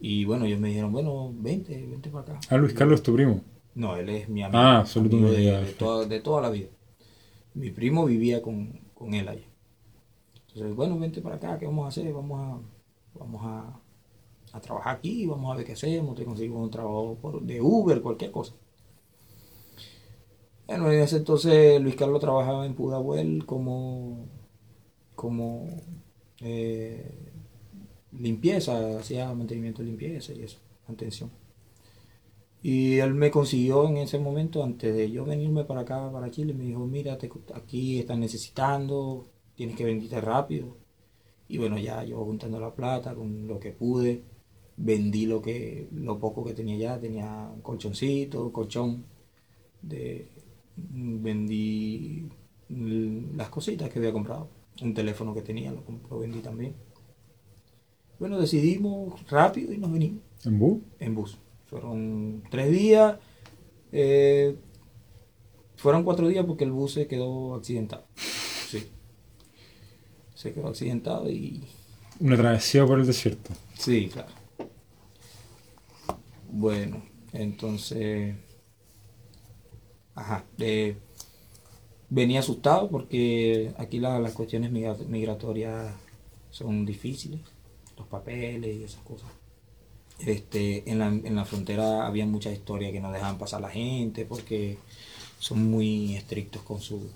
Y 0.00 0.24
bueno, 0.24 0.44
ellos 0.44 0.60
me 0.60 0.68
dijeron, 0.68 0.92
bueno, 0.92 1.32
vente, 1.34 1.86
vente 1.86 2.10
para 2.10 2.22
acá. 2.34 2.40
Ah, 2.50 2.56
Luis 2.56 2.74
Carlos 2.74 3.00
es 3.00 3.02
tu 3.02 3.14
primo. 3.14 3.40
No, 3.74 3.96
él 3.96 4.08
es 4.08 4.28
mi 4.28 4.42
amigo. 4.42 4.58
Ah, 4.58 4.84
amigo 4.96 5.30
de 5.30 5.74
toda, 5.78 6.06
de 6.06 6.20
toda 6.20 6.42
la 6.42 6.50
vida. 6.50 6.68
Mi 7.54 7.70
primo 7.70 8.04
vivía 8.04 8.42
con, 8.42 8.80
con 8.94 9.14
él 9.14 9.28
allá. 9.28 9.46
Entonces, 10.48 10.74
bueno, 10.74 10.98
vente 10.98 11.20
para 11.20 11.36
acá, 11.36 11.58
¿qué 11.58 11.66
vamos 11.66 11.84
a 11.84 11.88
hacer? 11.88 12.12
Vamos 12.12 12.40
a, 12.40 13.18
vamos 13.18 13.42
a, 13.44 13.80
a 14.52 14.60
trabajar 14.60 14.96
aquí, 14.96 15.26
vamos 15.26 15.52
a 15.52 15.56
ver 15.56 15.66
qué 15.66 15.72
hacemos, 15.72 16.16
te 16.16 16.24
conseguimos 16.24 16.62
un 16.64 16.70
trabajo 16.70 17.18
por- 17.20 17.42
de 17.42 17.60
Uber, 17.60 18.00
cualquier 18.02 18.30
cosa. 18.30 18.54
Bueno, 20.66 20.90
en 20.90 21.00
ese 21.00 21.18
entonces 21.18 21.80
Luis 21.80 21.94
Carlos 21.94 22.20
trabajaba 22.20 22.66
en 22.66 22.74
Pudahuel 22.74 23.46
como, 23.46 24.26
como 25.14 25.68
eh, 26.40 27.32
limpieza, 28.20 28.98
hacía 28.98 29.32
mantenimiento 29.34 29.82
de 29.82 29.88
limpieza 29.88 30.32
y 30.34 30.42
eso, 30.42 30.58
mantención. 30.88 31.30
Y 32.62 32.98
él 32.98 33.14
me 33.14 33.30
consiguió 33.30 33.86
en 33.88 33.96
ese 33.98 34.18
momento, 34.18 34.64
antes 34.64 34.94
de 34.94 35.10
yo 35.10 35.24
venirme 35.24 35.64
para 35.64 35.82
acá, 35.82 36.10
para 36.12 36.30
Chile, 36.30 36.52
me 36.54 36.64
dijo, 36.64 36.84
mira, 36.86 37.16
te- 37.18 37.30
aquí 37.54 37.98
están 38.00 38.20
necesitando, 38.20 39.28
tienes 39.54 39.76
que 39.76 39.84
venirte 39.84 40.20
rápido. 40.20 40.76
Y 41.48 41.58
bueno, 41.58 41.78
ya 41.78 42.04
yo 42.04 42.24
juntando 42.24 42.60
la 42.60 42.74
plata 42.74 43.14
con 43.14 43.46
lo 43.48 43.60
que 43.60 43.72
pude, 43.72 44.24
vendí 44.76 45.26
lo 45.26 45.42
que 45.42 45.88
lo 45.92 46.18
poco 46.20 46.44
que 46.44 46.54
tenía 46.54 46.76
ya, 46.78 47.00
tenía 47.00 47.50
un 47.54 47.62
colchoncito, 47.62 48.52
colchón, 48.52 49.04
de, 49.82 50.28
vendí 50.76 52.28
las 52.68 53.48
cositas 53.50 53.90
que 53.90 53.98
había 54.00 54.12
comprado, 54.12 54.48
un 54.82 54.94
teléfono 54.94 55.34
que 55.34 55.42
tenía, 55.42 55.72
lo 55.72 56.18
vendí 56.20 56.40
también. 56.40 56.74
Bueno, 58.18 58.38
decidimos 58.38 59.20
rápido 59.28 59.72
y 59.72 59.78
nos 59.78 59.92
venimos 59.92 60.22
¿En 60.44 60.58
bus? 60.58 60.78
en 61.00 61.14
bus. 61.14 61.38
Fueron 61.66 62.42
tres 62.50 62.70
días, 62.70 63.18
eh, 63.92 64.56
fueron 65.76 66.04
cuatro 66.04 66.28
días 66.28 66.44
porque 66.46 66.64
el 66.64 66.70
bus 66.72 66.92
se 66.92 67.06
quedó 67.06 67.54
accidentado. 67.54 68.04
Sí. 68.68 68.88
Se 70.34 70.52
quedó 70.52 70.68
accidentado 70.68 71.28
y 71.30 71.64
Una 72.20 72.36
travesía 72.36 72.86
por 72.86 72.98
el 73.00 73.06
desierto. 73.06 73.50
Sí, 73.78 74.08
claro. 74.12 74.28
Bueno, 76.50 77.02
entonces, 77.32 78.34
ajá, 80.14 80.44
eh, 80.58 80.96
venía 82.08 82.40
asustado 82.40 82.88
porque 82.88 83.74
aquí 83.78 83.98
la- 83.98 84.18
las 84.20 84.32
cuestiones 84.32 84.70
migra- 84.72 84.96
migratorias 85.08 85.92
son 86.50 86.86
difíciles, 86.86 87.40
los 87.96 88.06
papeles 88.08 88.76
y 88.76 88.84
esas 88.84 89.02
cosas. 89.02 89.30
Este, 90.18 90.90
en 90.90 90.98
la, 91.00 91.08
en 91.08 91.34
la 91.36 91.44
frontera 91.44 92.06
había 92.06 92.26
muchas 92.26 92.54
historias 92.54 92.92
que 92.92 93.00
no 93.00 93.12
dejaban 93.12 93.38
pasar 93.38 93.60
la 93.60 93.70
gente 93.70 94.24
porque 94.26 94.78
son 95.38 95.70
muy 95.70 96.16
estrictos 96.16 96.62
con 96.62 96.80
su 96.80 97.10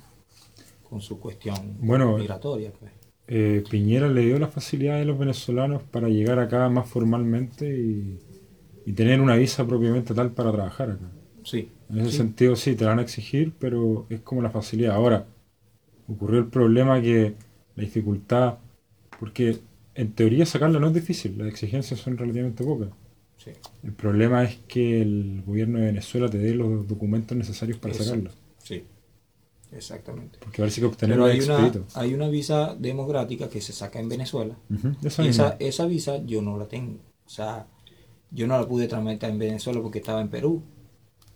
con 0.84 1.00
su 1.02 1.20
cuestión 1.20 1.78
Bueno, 1.78 2.16
migratoria, 2.16 2.72
pues. 2.78 2.92
Eh, 3.26 3.64
Piñera 3.68 4.08
le 4.08 4.22
dio 4.26 4.38
las 4.38 4.52
facilidades 4.52 5.02
a 5.04 5.06
los 5.06 5.18
venezolanos 5.18 5.82
para 5.84 6.08
llegar 6.08 6.38
acá 6.40 6.68
más 6.68 6.88
formalmente 6.88 7.66
y, 7.78 8.20
y 8.84 8.92
tener 8.94 9.20
una 9.20 9.36
visa 9.36 9.66
propiamente 9.66 10.14
tal 10.14 10.32
para 10.32 10.52
trabajar 10.52 10.90
acá. 10.92 11.12
Sí. 11.44 11.70
En 11.90 12.00
ese 12.00 12.12
sí. 12.12 12.18
sentido 12.18 12.56
sí, 12.56 12.76
te 12.76 12.84
la 12.84 12.90
van 12.90 13.00
a 13.00 13.02
exigir, 13.02 13.54
pero 13.58 14.06
es 14.10 14.20
como 14.22 14.42
la 14.42 14.50
facilidad. 14.50 14.94
Ahora, 14.96 15.28
ocurrió 16.08 16.40
el 16.40 16.48
problema 16.50 17.02
que 17.02 17.36
la 17.76 17.84
dificultad, 17.84 18.58
porque 19.20 19.60
en 20.00 20.12
teoría 20.12 20.46
sacarla 20.46 20.78
no 20.80 20.88
es 20.88 20.94
difícil, 20.94 21.36
las 21.38 21.48
exigencias 21.48 22.00
son 22.00 22.16
relativamente 22.16 22.64
pocas. 22.64 22.88
sí. 23.36 23.50
El 23.82 23.92
problema 23.92 24.44
es 24.44 24.56
que 24.68 25.02
el 25.02 25.42
gobierno 25.46 25.78
de 25.78 25.86
Venezuela 25.86 26.28
te 26.28 26.38
dé 26.38 26.54
los 26.54 26.86
documentos 26.86 27.36
necesarios 27.36 27.78
para 27.78 27.94
Exacto. 27.94 28.10
sacarla. 28.10 28.30
Sí, 28.58 28.84
exactamente. 29.72 30.38
Porque 30.38 30.58
parece 30.58 30.80
que 30.80 30.86
obtenerlo 30.86 31.24
Pero 31.24 31.34
hay 31.34 31.40
una, 31.40 31.72
hay 31.94 32.14
una 32.14 32.28
visa 32.28 32.74
democrática 32.78 33.48
que 33.48 33.60
se 33.60 33.72
saca 33.72 34.00
en 34.00 34.08
Venezuela. 34.08 34.56
Esa 35.02 35.24
Y 35.24 35.28
esa, 35.68 35.86
visa 35.86 36.22
yo 36.24 36.42
no 36.42 36.58
la 36.58 36.66
tengo. 36.68 36.98
O 37.26 37.28
sea, 37.28 37.66
yo 38.30 38.46
no 38.46 38.58
la 38.58 38.66
pude 38.68 38.88
tramitar 38.88 39.30
en 39.30 39.38
Venezuela 39.38 39.80
porque 39.82 39.98
estaba 39.98 40.20
en 40.20 40.28
Perú. 40.28 40.62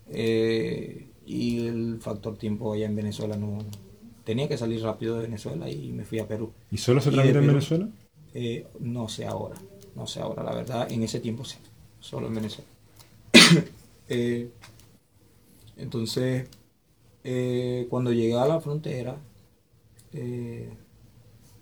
Eh, 0.08 1.08
y 1.26 1.66
el 1.66 1.98
factor 2.00 2.36
tiempo 2.38 2.72
allá 2.72 2.86
en 2.86 2.96
Venezuela 2.96 3.36
no... 3.36 3.58
Tenía 4.24 4.48
que 4.48 4.56
salir 4.56 4.82
rápido 4.82 5.16
de 5.16 5.22
Venezuela 5.22 5.68
y 5.70 5.92
me 5.92 6.04
fui 6.04 6.18
a 6.18 6.26
Perú. 6.26 6.52
¿Y 6.70 6.78
solo 6.78 7.00
se 7.00 7.10
tramita 7.10 7.38
en. 7.40 7.46
Venezuela? 7.46 7.88
Eh, 8.34 8.66
no 8.80 9.08
sé 9.08 9.26
ahora, 9.26 9.54
no 9.94 10.06
sé 10.06 10.20
ahora, 10.20 10.42
la 10.42 10.52
verdad, 10.54 10.90
en 10.90 11.02
ese 11.04 11.20
tiempo 11.20 11.44
sí, 11.44 11.56
solo 12.00 12.26
en 12.26 12.34
Venezuela. 12.34 12.70
Eh, 14.06 14.50
entonces, 15.78 16.46
eh, 17.24 17.86
cuando 17.88 18.12
llegué 18.12 18.34
a 18.38 18.46
la 18.46 18.60
frontera, 18.60 19.16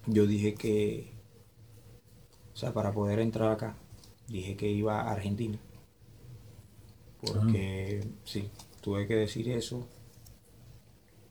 yo 0.07 0.26
dije 0.26 0.55
que, 0.55 1.12
o 2.52 2.57
sea, 2.57 2.73
para 2.73 2.93
poder 2.93 3.21
entrar 3.21 3.52
acá, 3.52 3.76
dije 4.26 4.57
que 4.57 4.69
iba 4.69 5.02
a 5.02 5.12
Argentina. 5.12 5.57
Porque, 7.21 8.02
sí, 8.25 8.50
tuve 8.81 9.07
que 9.07 9.14
decir 9.14 9.49
eso. 9.50 9.87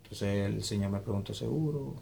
Entonces 0.04 0.46
el 0.46 0.64
señor 0.64 0.92
me 0.92 1.00
preguntó 1.02 1.34
seguro. 1.34 1.96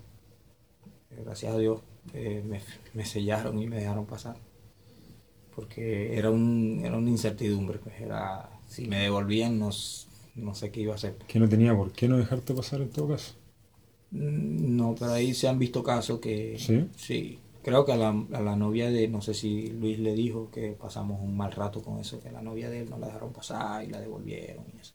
Gracias 1.10 1.53
a 1.53 1.58
Dios 1.58 1.81
eh, 2.13 2.44
me, 2.46 2.62
me 2.94 3.06
sellaron 3.06 3.60
y 3.62 3.68
me 3.68 3.78
dejaron 3.78 4.06
pasar. 4.06 4.38
Porque 5.56 6.18
era, 6.18 6.30
un, 6.32 6.82
era 6.84 6.98
una 6.98 7.10
incertidumbre. 7.10 7.80
Pues 7.80 8.00
era, 8.01 8.50
si 8.68 8.88
me 8.88 9.00
devolvían, 9.00 9.60
no, 9.60 9.70
no 10.36 10.56
sé 10.56 10.72
qué 10.72 10.82
iba 10.82 10.94
a 10.94 10.96
hacer. 10.96 11.18
Que 11.28 11.39
no 11.39 11.50
tenía 11.50 11.75
por 11.75 11.92
qué 11.92 12.08
no 12.08 12.18
dejarte 12.18 12.54
pasar 12.54 12.82
en 12.82 12.89
todo 12.89 13.10
caso. 13.10 13.34
Mm, 14.12 14.75
No, 14.78 14.96
pero 14.98 15.13
ahí 15.13 15.34
se 15.34 15.48
han 15.48 15.60
visto 15.60 15.84
casos 15.84 16.20
que... 16.20 16.58
¿Sí? 16.96 17.39
Creo 17.62 17.86
que 17.86 17.92
a 17.92 17.98
la, 17.98 18.10
a 18.10 18.42
la 18.42 18.56
novia 18.56 18.89
de, 18.89 19.08
no 19.10 19.22
sé 19.22 19.34
si 19.34 19.68
Luis 19.68 20.00
le 20.00 20.13
dijo 20.16 20.50
que 20.50 20.72
pasamos 20.72 21.20
un 21.22 21.36
mal 21.36 21.51
rato 21.51 21.82
con 21.82 22.00
eso, 22.00 22.20
que 22.22 22.32
la 22.32 22.42
novia 22.42 22.70
de 22.70 22.82
él 22.82 22.89
no 22.89 22.98
la 22.98 23.08
dejaron 23.08 23.34
pasar 23.34 23.84
y 23.84 23.88
la 23.89 24.00
devolvieron 24.00 24.66
y 24.75 24.80
eso. 24.80 24.94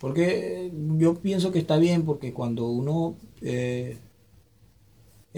Porque 0.00 0.70
yo 0.96 1.14
pienso 1.16 1.50
que 1.50 1.58
está 1.58 1.76
bien, 1.76 2.04
porque 2.04 2.32
cuando 2.32 2.68
uno 2.68 3.16
eh, 3.42 3.98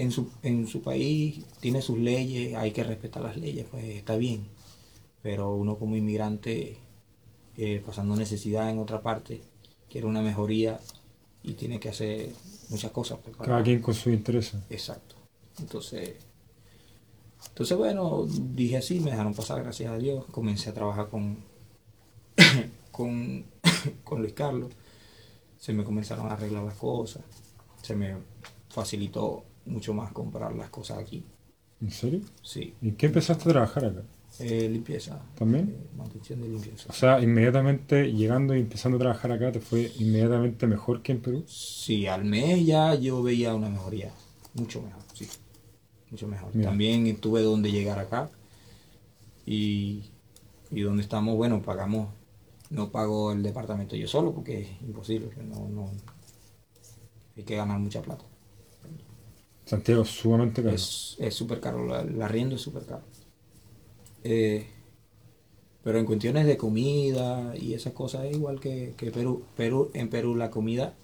en, 0.00 0.10
su, 0.10 0.30
en 0.42 0.66
su 0.66 0.82
país 0.82 1.44
tiene 1.60 1.82
sus 1.82 1.98
leyes, 1.98 2.54
hay 2.54 2.70
que 2.72 2.84
respetar 2.84 3.22
las 3.22 3.36
leyes, 3.36 3.66
pues 3.70 3.84
está 3.84 4.16
bien. 4.16 4.46
Pero 5.22 5.54
uno 5.54 5.76
como 5.78 5.96
inmigrante, 5.96 6.78
eh, 7.56 7.82
pasando 7.84 8.16
necesidad 8.16 8.70
en 8.70 8.78
otra 8.78 9.02
parte, 9.02 9.42
quiere 9.90 10.06
una 10.06 10.22
mejoría 10.22 10.80
y 11.42 11.54
tiene 11.54 11.78
que 11.80 11.90
hacer 11.90 12.30
muchas 12.70 12.90
cosas. 12.92 13.18
pues, 13.22 13.36
para- 13.36 13.48
Cada 13.48 13.62
quien 13.62 13.80
con 13.82 13.94
sus 13.94 14.12
intereses. 14.12 14.60
Exacto. 14.70 15.16
Entonces, 15.58 16.14
entonces 17.48 17.76
bueno, 17.76 18.26
dije 18.26 18.76
así, 18.78 19.00
me 19.00 19.10
dejaron 19.10 19.34
pasar, 19.34 19.62
gracias 19.62 19.90
a 19.92 19.98
Dios. 19.98 20.24
Comencé 20.30 20.70
a 20.70 20.74
trabajar 20.74 21.08
con, 21.08 21.38
con, 22.90 23.44
con 24.04 24.20
Luis 24.22 24.32
Carlos. 24.32 24.72
Se 25.58 25.72
me 25.74 25.84
comenzaron 25.84 26.26
a 26.28 26.32
arreglar 26.34 26.64
las 26.64 26.76
cosas. 26.76 27.22
Se 27.82 27.94
me 27.94 28.16
facilitó 28.70 29.44
mucho 29.70 29.94
más 29.94 30.12
comprar 30.12 30.54
las 30.54 30.70
cosas 30.70 30.98
aquí. 30.98 31.24
¿En 31.80 31.90
serio? 31.90 32.20
Sí. 32.42 32.74
¿Y 32.80 32.92
qué 32.92 33.06
empezaste 33.06 33.44
a 33.48 33.52
trabajar 33.52 33.84
acá? 33.86 34.02
Eh, 34.38 34.68
limpieza. 34.68 35.20
¿También? 35.34 35.68
eh, 35.70 35.90
mantención 35.96 36.40
de 36.42 36.48
limpieza. 36.48 36.88
O 36.88 36.92
sea, 36.92 37.20
inmediatamente 37.20 38.12
llegando 38.12 38.54
y 38.54 38.60
empezando 38.60 38.96
a 38.96 39.00
trabajar 39.00 39.32
acá, 39.32 39.52
¿te 39.52 39.60
fue 39.60 39.92
inmediatamente 39.98 40.66
mejor 40.66 41.02
que 41.02 41.12
en 41.12 41.22
Perú? 41.22 41.44
Sí, 41.46 42.06
al 42.06 42.24
mes 42.24 42.64
ya 42.66 42.94
yo 42.94 43.22
veía 43.22 43.54
una 43.54 43.68
mejoría. 43.68 44.12
Mucho 44.54 44.82
mejor, 44.82 45.02
sí. 45.12 45.28
Mucho 46.10 46.28
mejor. 46.28 46.54
Mira. 46.54 46.70
También 46.70 47.16
tuve 47.20 47.42
donde 47.42 47.72
llegar 47.72 47.98
acá. 47.98 48.30
Y, 49.46 50.04
y 50.70 50.80
donde 50.82 51.02
estamos, 51.02 51.36
bueno, 51.36 51.62
pagamos. 51.62 52.08
No 52.70 52.90
pago 52.92 53.32
el 53.32 53.42
departamento 53.42 53.96
yo 53.96 54.06
solo 54.06 54.32
porque 54.32 54.60
es 54.62 54.82
imposible. 54.82 55.30
No, 55.44 55.68
no, 55.68 55.90
hay 57.36 57.42
que 57.44 57.56
ganar 57.56 57.78
mucha 57.80 58.02
plata. 58.02 58.24
Santiago 59.70 60.02
es 60.02 60.08
sumamente 60.10 60.62
caro. 60.62 60.88
Es 61.18 61.34
súper 61.34 61.60
caro, 61.60 61.86
la, 61.86 62.04
la 62.04 62.24
arriendo 62.26 62.56
es 62.56 62.62
súper 62.62 62.84
caro. 62.86 63.02
Eh, 64.24 64.66
pero 65.82 65.98
en 65.98 66.06
cuestiones 66.06 66.46
de 66.46 66.56
comida 66.56 67.54
y 67.56 67.74
esas 67.74 67.92
cosas 67.94 68.24
es 68.26 68.36
igual 68.36 68.60
que, 68.60 68.94
que 68.96 69.10
Perú. 69.10 69.44
Perú. 69.56 69.90
En 69.94 70.10
Perú 70.10 70.34
la 70.36 70.50
comida 70.50 70.94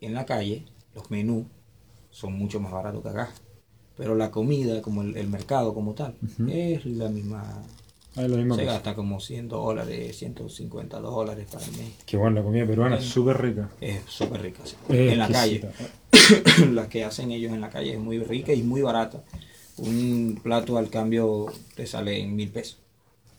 en 0.00 0.14
la 0.14 0.26
calle, 0.26 0.64
los 0.94 1.10
menús, 1.10 1.46
son 2.10 2.34
mucho 2.34 2.60
más 2.60 2.72
baratos 2.72 3.02
que 3.02 3.08
acá. 3.08 3.30
Pero 3.96 4.14
la 4.14 4.30
comida, 4.30 4.82
como 4.82 5.02
el, 5.02 5.16
el 5.16 5.28
mercado 5.28 5.74
como 5.74 5.94
tal, 5.94 6.16
es 6.46 6.84
la 6.86 7.08
misma... 7.08 7.62
Ah, 8.16 8.24
es 8.24 8.30
la 8.30 8.36
misma 8.38 8.56
Se 8.56 8.62
cosa. 8.62 8.74
gasta 8.74 8.94
como 8.94 9.20
100 9.20 9.48
dólares, 9.48 10.16
150 10.18 11.00
dólares 11.00 11.46
para 11.50 11.66
el 11.66 11.72
mes. 11.72 11.94
Que 12.06 12.16
bueno, 12.16 12.36
la 12.36 12.42
comida 12.44 12.66
peruana 12.66 12.96
es 12.96 13.04
súper 13.04 13.40
rica. 13.40 13.70
Es 13.80 14.02
súper 14.06 14.42
rica. 14.42 14.62
sí. 14.64 14.76
Es 14.88 15.12
en 15.12 15.18
la 15.18 15.30
calle. 15.30 15.66
la 16.72 16.88
que 16.88 17.04
hacen 17.04 17.30
ellos 17.30 17.52
en 17.52 17.60
la 17.60 17.70
calle 17.70 17.92
es 17.94 17.98
muy 18.00 18.18
rica 18.18 18.52
y 18.52 18.62
muy 18.62 18.82
barata. 18.82 19.22
Un 19.78 20.40
plato 20.42 20.78
al 20.78 20.88
cambio 20.88 21.46
te 21.74 21.86
sale 21.86 22.18
en 22.20 22.34
mil 22.34 22.48
pesos. 22.48 22.78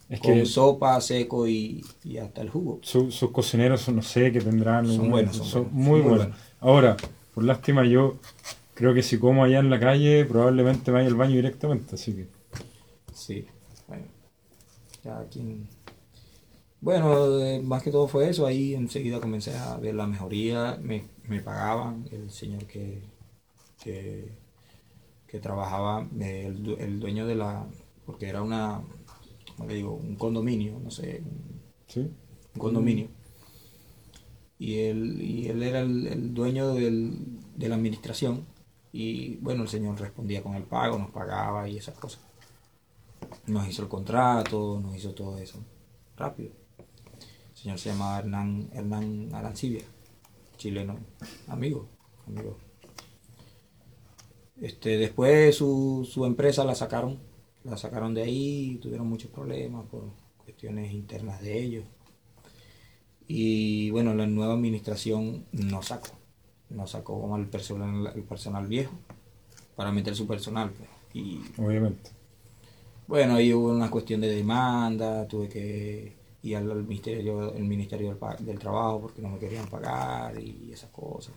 Es 0.09 0.19
con 0.21 0.33
que 0.35 0.45
sopa, 0.45 1.01
seco 1.01 1.47
y, 1.47 1.83
y 2.05 2.17
hasta 2.17 2.41
el 2.41 2.49
jugo. 2.49 2.79
su- 2.81 3.11
sus 3.11 3.31
cocineros, 3.31 3.81
son, 3.81 3.97
no 3.97 4.01
sé, 4.01 4.31
que 4.31 4.39
tendrán... 4.39 4.87
Son 4.87 5.09
buenos, 5.09 5.35
son 5.35 5.49
buenos, 5.51 5.71
muy 5.73 5.99
buenos. 6.01 6.17
buenos. 6.19 6.37
Ahora, 6.61 6.97
por 7.33 7.43
lástima, 7.43 7.85
yo 7.85 8.17
creo 8.73 8.93
que 8.93 9.03
si 9.03 9.17
como 9.17 9.43
allá 9.43 9.59
en 9.59 9.69
la 9.69 9.79
calle, 9.79 10.23
probablemente 10.25 10.91
me 10.91 10.99
vaya 10.99 11.07
al 11.09 11.15
baño 11.15 11.35
directamente, 11.35 11.95
así 11.95 12.13
que... 12.13 12.27
Sí, 13.13 13.45
bueno. 13.87 14.05
Cada 15.03 15.25
quien. 15.25 15.67
Bueno, 16.79 17.39
eh, 17.41 17.61
más 17.63 17.81
que 17.83 17.91
todo 17.91 18.07
fue 18.07 18.29
eso, 18.29 18.45
ahí 18.45 18.75
enseguida 18.75 19.19
comencé 19.19 19.55
a 19.57 19.77
ver 19.77 19.95
la 19.95 20.05
mejoría, 20.07 20.77
me, 20.81 21.05
me 21.23 21.41
pagaban, 21.41 22.07
el 22.11 22.29
señor 22.29 22.65
que, 22.67 23.01
que, 23.83 24.37
que 25.27 25.39
trabajaba, 25.39 26.07
eh, 26.21 26.47
el, 26.47 26.77
el 26.79 26.99
dueño 26.99 27.27
de 27.27 27.35
la, 27.35 27.67
porque 28.05 28.29
era 28.29 28.41
una, 28.43 28.81
¿cómo 29.57 29.69
le 29.69 29.75
digo? 29.75 29.95
Un 29.95 30.15
condominio, 30.17 30.79
no 30.79 30.91
sé, 30.91 31.21
un- 31.25 31.61
¿Sí? 31.87 32.09
un 32.55 32.59
condominio. 32.61 33.09
Y 34.59 34.79
él, 34.79 35.21
y 35.21 35.47
él 35.49 35.61
era 35.63 35.81
el, 35.81 36.07
el 36.07 36.33
dueño 36.33 36.73
del- 36.73 37.39
de 37.55 37.69
la 37.69 37.75
administración. 37.75 38.45
Y 38.91 39.37
bueno, 39.37 39.63
el 39.63 39.69
señor 39.69 39.99
respondía 39.99 40.41
con 40.43 40.55
el 40.55 40.63
pago, 40.63 40.97
nos 40.97 41.11
pagaba 41.11 41.67
y 41.69 41.77
esas 41.77 41.97
cosas. 41.97 42.21
Nos 43.47 43.67
hizo 43.67 43.81
el 43.81 43.87
contrato, 43.89 44.79
nos 44.79 44.95
hizo 44.95 45.13
todo 45.15 45.37
eso. 45.39 45.57
Rápido. 46.15 46.51
El 47.57 47.63
señor 47.63 47.79
se 47.79 47.89
llamaba 47.89 48.19
Hernán, 48.19 48.69
Hernán 48.71 49.29
Arancibia, 49.33 49.81
chileno, 50.57 50.99
amigo, 51.47 51.89
amigo. 52.27 52.55
Este, 54.61 54.99
después 54.99 55.55
su, 55.55 56.07
su 56.07 56.25
empresa 56.25 56.63
la 56.63 56.75
sacaron, 56.75 57.17
la 57.63 57.75
sacaron 57.75 58.13
de 58.13 58.21
ahí, 58.21 58.77
tuvieron 58.79 59.09
muchos 59.09 59.31
problemas 59.31 59.87
por 59.87 60.03
cuestiones 60.37 60.91
internas 60.91 61.41
de 61.41 61.59
ellos. 61.59 61.85
Y 63.27 63.89
bueno, 63.89 64.13
la 64.13 64.27
nueva 64.27 64.53
administración 64.53 65.47
nos 65.51 65.87
sacó, 65.87 66.11
nos 66.69 66.91
sacó 66.91 67.19
como 67.19 67.37
el 67.37 67.47
personal, 67.47 68.13
el 68.15 68.23
personal 68.23 68.67
viejo 68.67 68.93
para 69.75 69.91
meter 69.91 70.15
su 70.15 70.27
personal. 70.27 70.69
pues. 70.69 70.89
Y 71.15 71.41
Obviamente. 71.57 72.11
bueno, 73.07 73.33
ahí 73.33 73.51
hubo 73.51 73.71
una 73.71 73.89
cuestión 73.89 74.21
de 74.21 74.27
demanda, 74.27 75.27
tuve 75.27 75.49
que 75.49 76.16
ir 76.43 76.57
al, 76.57 76.71
al 76.71 76.83
ministerio, 76.83 77.53
el 77.53 77.63
ministerio 77.63 78.13
del, 78.13 78.45
del 78.45 78.59
trabajo 78.59 79.01
porque 79.01 79.21
no 79.21 79.29
me 79.29 79.39
querían 79.39 79.67
pagar 79.67 80.39
y 80.39 80.71
esas 80.71 80.89
cosas. 80.91 81.33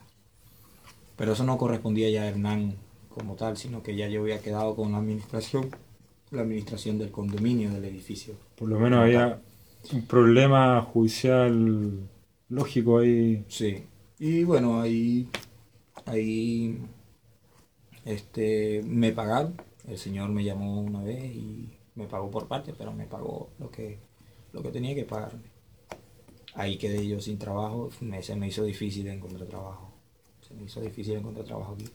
Pero 1.17 1.33
eso 1.33 1.45
no 1.45 1.59
correspondía 1.59 2.09
ya 2.11 2.23
a 2.23 2.29
Hernán 2.29 2.77
como 3.11 3.35
tal, 3.35 3.57
sino 3.57 3.83
que 3.83 3.95
ya 3.95 4.09
yo 4.09 4.23
había 4.23 4.41
quedado 4.41 4.75
con 4.75 4.93
la 4.93 4.99
administración, 4.99 5.71
la 6.31 6.43
administración 6.43 6.99
del 6.99 7.11
condominio 7.11 7.71
del 7.71 7.85
edificio. 7.85 8.35
Por 8.57 8.69
lo 8.69 8.79
menos 8.79 9.01
había 9.01 9.41
un 9.93 10.03
problema 10.07 10.81
judicial 10.83 12.09
lógico 12.49 12.99
ahí. 12.99 13.45
Sí. 13.49 13.85
Y 14.19 14.45
bueno, 14.45 14.81
ahí, 14.81 15.29
ahí 16.07 16.79
este, 18.05 18.83
me 18.85 19.13
pagaron. 19.13 19.55
El 19.89 19.99
señor 19.99 20.31
me 20.31 20.45
llamó 20.45 20.81
una 20.81 21.03
vez 21.03 21.25
y 21.35 21.69
me 21.97 22.07
pagó 22.07 22.31
por 22.31 22.47
parte, 22.47 22.73
pero 22.77 22.93
me 22.93 23.07
pagó 23.07 23.51
lo 23.59 23.71
que, 23.71 23.99
lo 24.53 24.63
que 24.63 24.71
tenía 24.71 24.95
que 24.95 25.05
pagarme. 25.05 25.43
Ahí 26.55 26.79
quedé 26.79 27.07
yo 27.09 27.21
sin 27.21 27.39
trabajo. 27.39 27.91
Me- 28.01 28.23
se 28.23 28.37
me 28.37 28.47
hizo 28.49 28.63
difícil 28.65 29.07
encontrar 29.09 29.49
trabajo. 29.49 29.93
Se 30.47 30.55
me 30.55 30.65
hizo 30.65 30.81
difícil 30.81 31.17
encontrar 31.17 31.45
trabajo 31.47 31.73
aquí. 31.75 31.89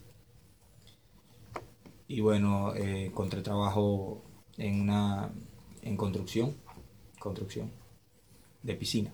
Y 2.08 2.20
bueno, 2.20 2.74
eh, 2.74 3.06
encontré 3.06 3.42
trabajo 3.42 4.22
en 4.56 4.82
una 4.82 5.30
en 5.82 5.96
construcción, 5.96 6.54
construcción 7.18 7.70
de 8.62 8.74
piscina, 8.76 9.12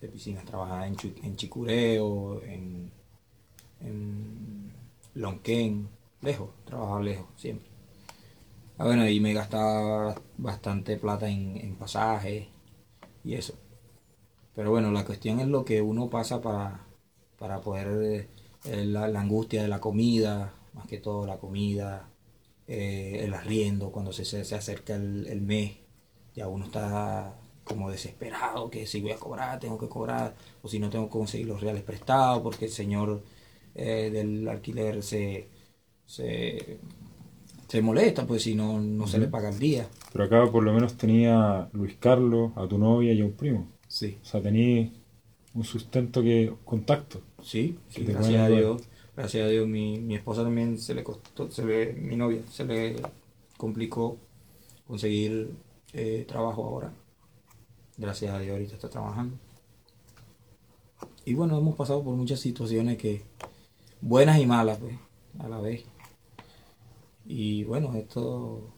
de 0.00 0.08
piscinas. 0.08 0.44
Trabajaba 0.44 0.86
en, 0.88 0.96
en 1.24 1.36
Chicureo, 1.36 2.42
en, 2.44 2.92
en 3.80 4.72
Lonquén, 5.14 5.88
lejos, 6.22 6.50
trabajaba 6.66 7.02
lejos 7.02 7.26
siempre. 7.36 7.68
Ah, 8.78 8.84
bueno, 8.84 9.08
y 9.08 9.20
me 9.20 9.32
gastaba 9.32 10.14
bastante 10.38 10.96
plata 10.96 11.28
en, 11.28 11.56
en 11.56 11.76
pasajes 11.76 12.46
y 13.24 13.34
eso. 13.34 13.54
Pero 14.54 14.70
bueno, 14.70 14.90
la 14.92 15.04
cuestión 15.04 15.40
es 15.40 15.48
lo 15.48 15.64
que 15.64 15.80
uno 15.82 16.10
pasa 16.10 16.40
para, 16.42 16.86
para 17.38 17.60
poder, 17.60 18.28
eh, 18.64 18.84
la, 18.86 19.08
la 19.08 19.20
angustia 19.20 19.62
de 19.62 19.68
la 19.68 19.80
comida, 19.80 20.54
más 20.74 20.86
que 20.86 20.98
todo 20.98 21.26
la 21.26 21.38
comida, 21.38 22.08
eh, 22.66 23.20
el 23.24 23.34
arriendo, 23.34 23.90
cuando 23.92 24.12
se, 24.12 24.24
se, 24.24 24.44
se 24.44 24.54
acerca 24.54 24.94
el, 24.96 25.26
el 25.28 25.40
mes, 25.42 25.72
ya 26.34 26.48
uno 26.48 26.66
está 26.66 27.34
como 27.64 27.90
desesperado, 27.90 28.70
que 28.70 28.86
si 28.86 29.00
voy 29.00 29.12
a 29.12 29.16
cobrar, 29.16 29.58
tengo 29.60 29.78
que 29.78 29.88
cobrar, 29.88 30.34
o 30.62 30.68
si 30.68 30.78
no 30.78 30.90
tengo 30.90 31.06
que 31.06 31.12
conseguir 31.12 31.46
los 31.46 31.60
reales 31.60 31.82
prestados, 31.82 32.42
porque 32.42 32.66
el 32.66 32.72
señor 32.72 33.22
eh, 33.74 34.10
del 34.12 34.48
alquiler 34.48 35.02
se, 35.02 35.48
se, 36.06 36.78
se 37.72 37.80
molesta, 37.80 38.26
pues 38.26 38.42
si 38.42 38.54
no, 38.54 38.78
no 38.82 39.06
se 39.06 39.16
le 39.18 39.28
paga 39.28 39.48
el 39.48 39.58
día. 39.58 39.88
Pero 40.12 40.24
acá 40.24 40.52
por 40.52 40.62
lo 40.62 40.74
menos 40.74 40.94
tenía 40.98 41.70
Luis 41.72 41.96
Carlos, 41.98 42.52
a 42.54 42.68
tu 42.68 42.76
novia 42.76 43.14
y 43.14 43.22
a 43.22 43.24
un 43.24 43.32
primo. 43.32 43.66
Sí. 43.88 44.18
O 44.20 44.24
sea, 44.26 44.42
tenía 44.42 44.90
un 45.54 45.64
sustento 45.64 46.20
que 46.20 46.52
contacto. 46.66 47.22
Sí, 47.42 47.78
sí, 47.88 48.00
Que 48.00 48.08
te 48.08 48.12
gracias 48.12 48.40
a 48.42 48.48
Dios. 48.48 48.82
Gracias 49.16 49.46
a 49.46 49.48
Dios, 49.48 49.66
mi, 49.66 49.98
mi 50.00 50.16
esposa 50.16 50.42
también 50.42 50.76
se 50.76 50.94
le 50.94 51.02
costó, 51.02 51.50
se 51.50 51.64
le, 51.64 51.94
mi 51.94 52.14
novia, 52.14 52.42
se 52.50 52.66
le 52.66 52.96
complicó 53.56 54.18
conseguir 54.86 55.54
eh, 55.94 56.26
trabajo 56.28 56.66
ahora. 56.66 56.92
Gracias 57.96 58.34
a 58.34 58.38
Dios, 58.38 58.52
ahorita 58.52 58.74
está 58.74 58.90
trabajando. 58.90 59.38
Y 61.24 61.32
bueno, 61.32 61.56
hemos 61.56 61.74
pasado 61.74 62.04
por 62.04 62.16
muchas 62.16 62.38
situaciones 62.38 62.98
que, 62.98 63.22
buenas 64.02 64.38
y 64.38 64.44
malas, 64.44 64.76
pues, 64.76 64.94
a 65.38 65.48
la 65.48 65.58
vez. 65.58 65.86
Y 67.26 67.64
bueno, 67.64 67.94
esto, 67.94 68.74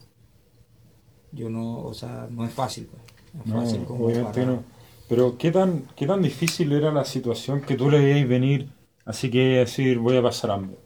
yo 1.31 1.49
no, 1.49 1.79
o 1.83 1.93
sea, 1.93 2.27
no 2.31 2.45
es 2.45 2.53
fácil, 2.53 2.87
pues. 2.87 3.01
No 3.33 3.43
es 3.43 3.49
No, 3.49 3.51
fácil 3.51 3.85
como 3.85 4.05
obviamente 4.07 4.45
no. 4.45 4.63
Pero 5.07 5.37
¿qué 5.37 5.51
tan, 5.51 5.87
qué 5.95 6.07
tan 6.07 6.21
difícil 6.21 6.71
era 6.73 6.91
la 6.91 7.05
situación 7.05 7.61
que 7.61 7.75
tú 7.75 7.89
le 7.89 7.99
veías 7.99 8.27
venir, 8.27 8.69
así 9.05 9.29
que 9.31 9.39
decir 9.59 9.99
voy 9.99 10.17
a 10.17 10.21
pasar 10.23 10.51
hambre? 10.51 10.77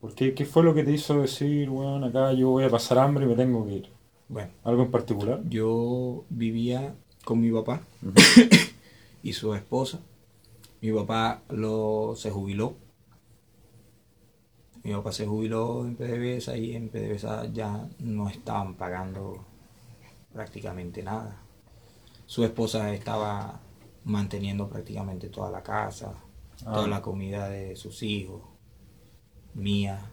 ¿Por 0.00 0.14
qué, 0.14 0.34
¿Qué 0.34 0.44
fue 0.46 0.62
lo 0.64 0.74
que 0.74 0.82
te 0.84 0.92
hizo 0.92 1.20
decir, 1.20 1.68
bueno, 1.70 2.06
acá 2.06 2.32
yo 2.32 2.48
voy 2.50 2.64
a 2.64 2.70
pasar 2.70 2.98
hambre 2.98 3.24
y 3.24 3.28
me 3.28 3.34
tengo 3.36 3.66
que 3.66 3.74
ir? 3.74 3.88
Bueno, 4.28 4.50
¿Algo 4.64 4.82
en 4.84 4.90
particular? 4.90 5.40
yo 5.42 6.24
vivía 6.30 6.94
con 7.24 7.40
mi 7.40 7.50
papá 7.50 7.82
y 9.22 9.32
su 9.32 9.54
esposa. 9.54 10.00
Mi 10.82 10.92
papá 10.92 11.42
lo, 11.50 12.14
se 12.16 12.30
jubiló. 12.30 12.74
Mi 14.82 14.92
papá 14.92 15.12
se 15.12 15.26
jubiló 15.26 15.84
en 15.86 15.96
PDVSA 15.96 16.56
y 16.56 16.74
en 16.74 16.88
PDVSA 16.88 17.46
ya 17.52 17.88
no 17.98 18.28
estaban 18.28 18.74
pagando 18.76 19.44
prácticamente 20.32 21.02
nada. 21.02 21.42
Su 22.26 22.44
esposa 22.44 22.92
estaba 22.94 23.60
manteniendo 24.04 24.68
prácticamente 24.68 25.28
toda 25.28 25.50
la 25.50 25.62
casa, 25.62 26.14
Ah. 26.64 26.72
toda 26.74 26.88
la 26.88 27.02
comida 27.02 27.48
de 27.48 27.76
sus 27.76 28.02
hijos, 28.02 28.42
mía. 29.54 30.12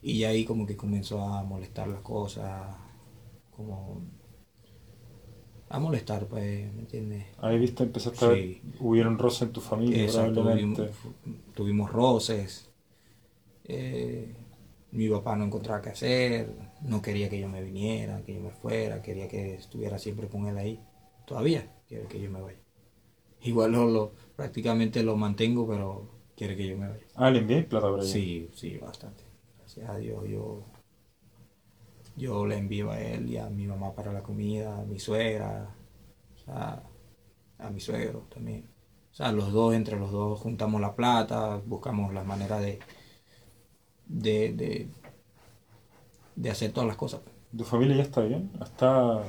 Y 0.00 0.18
ya 0.20 0.30
ahí 0.30 0.44
como 0.44 0.66
que 0.66 0.76
comenzó 0.76 1.20
a 1.20 1.44
molestar 1.44 1.86
las 1.88 2.00
cosas, 2.00 2.74
como 3.50 4.00
a 5.68 5.78
molestar, 5.78 6.26
pues, 6.26 6.72
¿me 6.74 6.80
entiendes? 6.80 7.26
Ahí 7.38 7.58
viste, 7.58 7.84
empezaste 7.84 8.24
a 8.24 8.28
ver, 8.28 8.38
Sí. 8.38 8.62
hubieron 8.80 9.18
roces 9.18 9.42
en 9.42 9.52
tu 9.52 9.60
familia, 9.60 10.04
Exacto, 10.04 10.44
tuvimos 11.54 11.90
roces. 11.92 12.71
Eh, 13.64 14.34
mi 14.92 15.08
papá 15.08 15.36
no 15.36 15.44
encontraba 15.44 15.80
qué 15.82 15.90
hacer, 15.90 16.50
no 16.82 17.00
quería 17.02 17.28
que 17.30 17.40
yo 17.40 17.48
me 17.48 17.62
viniera, 17.62 18.22
que 18.24 18.34
yo 18.34 18.40
me 18.40 18.50
fuera, 18.50 19.02
quería 19.02 19.28
que 19.28 19.54
estuviera 19.54 19.98
siempre 19.98 20.28
con 20.28 20.46
él 20.46 20.58
ahí. 20.58 20.80
Todavía 21.26 21.70
quiere 21.88 22.06
que 22.08 22.20
yo 22.20 22.30
me 22.30 22.40
vaya. 22.42 22.58
Igual 23.42 23.72
lo, 23.72 23.86
lo- 23.90 24.12
prácticamente 24.36 25.02
lo 25.02 25.16
mantengo, 25.16 25.66
pero 25.68 26.08
quiere 26.36 26.56
que 26.56 26.68
yo 26.68 26.78
me 26.78 26.88
vaya. 26.88 27.06
Ah, 27.14 27.30
le 27.30 27.38
envié 27.44 27.62
plata 27.70 27.88
allá. 28.02 28.02
Sí, 28.12 28.50
sí, 28.54 28.78
bastante. 28.78 29.24
Gracias 29.58 29.88
a 29.90 29.96
Dios 29.98 30.24
yo, 30.28 30.64
yo 32.16 32.46
le 32.46 32.56
envío 32.58 32.90
a 32.90 33.00
él 33.00 33.28
y 33.30 33.36
a 33.38 33.48
mi 33.48 33.66
mamá 33.66 33.94
para 33.94 34.12
la 34.12 34.22
comida, 34.22 34.78
a 34.78 34.84
mi 34.84 34.98
suegra, 34.98 35.74
o 36.34 36.38
sea, 36.38 36.82
a 37.58 37.70
mi 37.70 37.80
suegro 37.80 38.26
también. 38.34 38.68
O 39.12 39.14
sea, 39.14 39.32
los 39.32 39.52
dos, 39.52 39.74
entre 39.74 39.98
los 39.98 40.10
dos, 40.12 40.40
juntamos 40.40 40.80
la 40.80 40.94
plata, 40.96 41.62
buscamos 41.66 42.12
la 42.14 42.24
manera 42.24 42.58
de, 42.60 42.80
de, 44.06 44.52
de, 44.52 44.88
de 46.36 46.50
hacer 46.50 46.72
todas 46.72 46.86
las 46.88 46.96
cosas. 46.96 47.20
¿Tu 47.56 47.64
familia 47.64 47.96
ya 47.96 48.02
está 48.02 48.20
bien? 48.22 48.50
¿Está, 48.62 49.22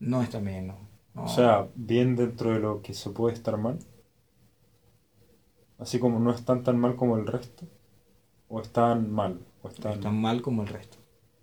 No 0.00 0.22
está 0.22 0.40
bien, 0.40 0.66
no. 0.68 0.78
no. 1.14 1.24
o 1.24 1.28
sea, 1.28 1.68
bien 1.74 2.16
dentro 2.16 2.52
de 2.52 2.60
lo 2.60 2.82
que 2.82 2.94
se 2.94 3.10
puede 3.10 3.34
estar 3.34 3.56
mal? 3.56 3.78
Así 5.78 5.98
como 5.98 6.20
no 6.20 6.30
están 6.32 6.62
tan 6.62 6.78
mal 6.78 6.94
como 6.96 7.16
el 7.16 7.26
resto. 7.26 7.66
¿O 8.48 8.60
están 8.60 9.10
mal? 9.12 9.40
¿O 9.62 9.68
están... 9.68 10.00
tan 10.00 10.20
mal 10.20 10.42
como 10.42 10.62
el 10.62 10.68
resto. 10.68 10.98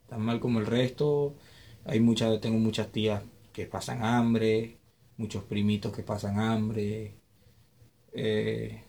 Tan 0.08 0.22
mal 0.22 0.40
como 0.40 0.60
el 0.60 0.66
resto. 0.66 1.36
Hay 1.86 2.00
muchas, 2.00 2.40
tengo 2.42 2.60
muchas 2.60 2.92
tías 2.92 3.24
que 3.54 3.66
pasan 3.66 4.04
hambre, 4.04 4.78
muchos 5.18 5.44
primitos 5.44 5.94
que 5.96 6.04
pasan 6.04 6.40
hambre. 6.40 7.16
Eh, 8.14 8.84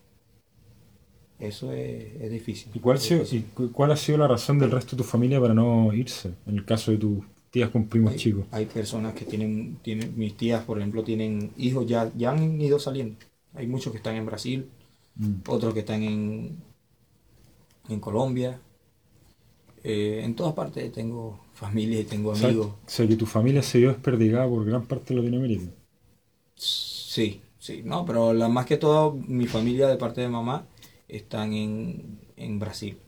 eso 1.38 1.72
es, 1.72 2.20
es 2.20 2.30
difícil. 2.30 2.72
¿Y 2.74 2.80
cuál, 2.80 2.96
ha 2.96 2.98
Es 2.98 3.04
sido- 3.06 3.20
difícil. 3.20 3.40
y 3.40 3.42
cu- 3.54 3.72
cuál 3.72 3.92
ha 3.92 3.96
sido 3.96 4.18
la 4.18 4.28
razón 4.28 4.58
del 4.58 4.70
resto 4.70 4.96
de 4.96 5.02
tu 5.02 5.08
familia 5.08 5.40
para 5.40 5.54
no 5.54 5.92
irse? 5.92 6.34
En 6.46 6.56
el 6.56 6.64
caso 6.64 6.90
de 6.90 6.98
tu 6.98 7.24
tías 7.50 7.70
con 7.70 7.88
primos 7.88 8.12
hay, 8.12 8.18
chicos. 8.18 8.46
Hay 8.50 8.66
personas 8.66 9.14
que 9.14 9.24
tienen, 9.24 9.78
tienen, 9.82 10.16
mis 10.18 10.36
tías, 10.36 10.64
por 10.64 10.78
ejemplo, 10.78 11.02
tienen 11.04 11.52
hijos, 11.56 11.86
ya, 11.86 12.10
ya 12.16 12.32
han 12.32 12.60
ido 12.60 12.78
saliendo. 12.78 13.16
Hay 13.54 13.66
muchos 13.66 13.92
que 13.92 13.98
están 13.98 14.16
en 14.16 14.26
Brasil, 14.26 14.68
Mm. 15.16 15.42
otros 15.48 15.74
que 15.74 15.80
están 15.80 16.02
en, 16.02 16.56
en 17.88 18.00
Colombia. 18.00 18.60
Eh, 19.84 20.20
en 20.24 20.34
todas 20.34 20.54
partes 20.54 20.92
tengo 20.92 21.40
familia 21.54 22.00
y 22.00 22.04
tengo 22.04 22.32
amigos. 22.32 22.66
o 22.68 22.78
sea, 22.86 23.06
que 23.08 23.16
tu 23.16 23.26
familia 23.26 23.62
se 23.62 23.78
vio 23.78 23.88
desperdigada 23.90 24.48
por 24.48 24.64
gran 24.64 24.86
parte 24.86 25.14
de 25.14 25.20
Latinoamérica. 25.20 25.72
Sí, 26.54 27.40
sí, 27.58 27.82
no, 27.84 28.04
pero 28.04 28.32
la, 28.32 28.48
más 28.48 28.66
que 28.66 28.76
todo 28.76 29.12
mi 29.14 29.46
familia 29.46 29.88
de 29.88 29.96
parte 29.96 30.20
de 30.20 30.28
mamá 30.28 30.66
están 31.08 31.52
en, 31.52 32.20
en 32.36 32.58
Brasil. 32.58 32.98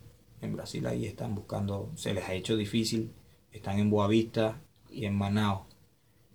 En 0.40 0.54
Brasil 0.54 0.86
ahí 0.86 1.04
están 1.06 1.34
buscando, 1.34 1.92
se 1.96 2.14
les 2.14 2.24
ha 2.28 2.34
hecho 2.34 2.56
difícil, 2.56 3.10
están 3.52 3.78
en 3.78 3.90
Boavista 3.90 4.60
y 4.90 5.04
en 5.04 5.14
Manao. 5.14 5.66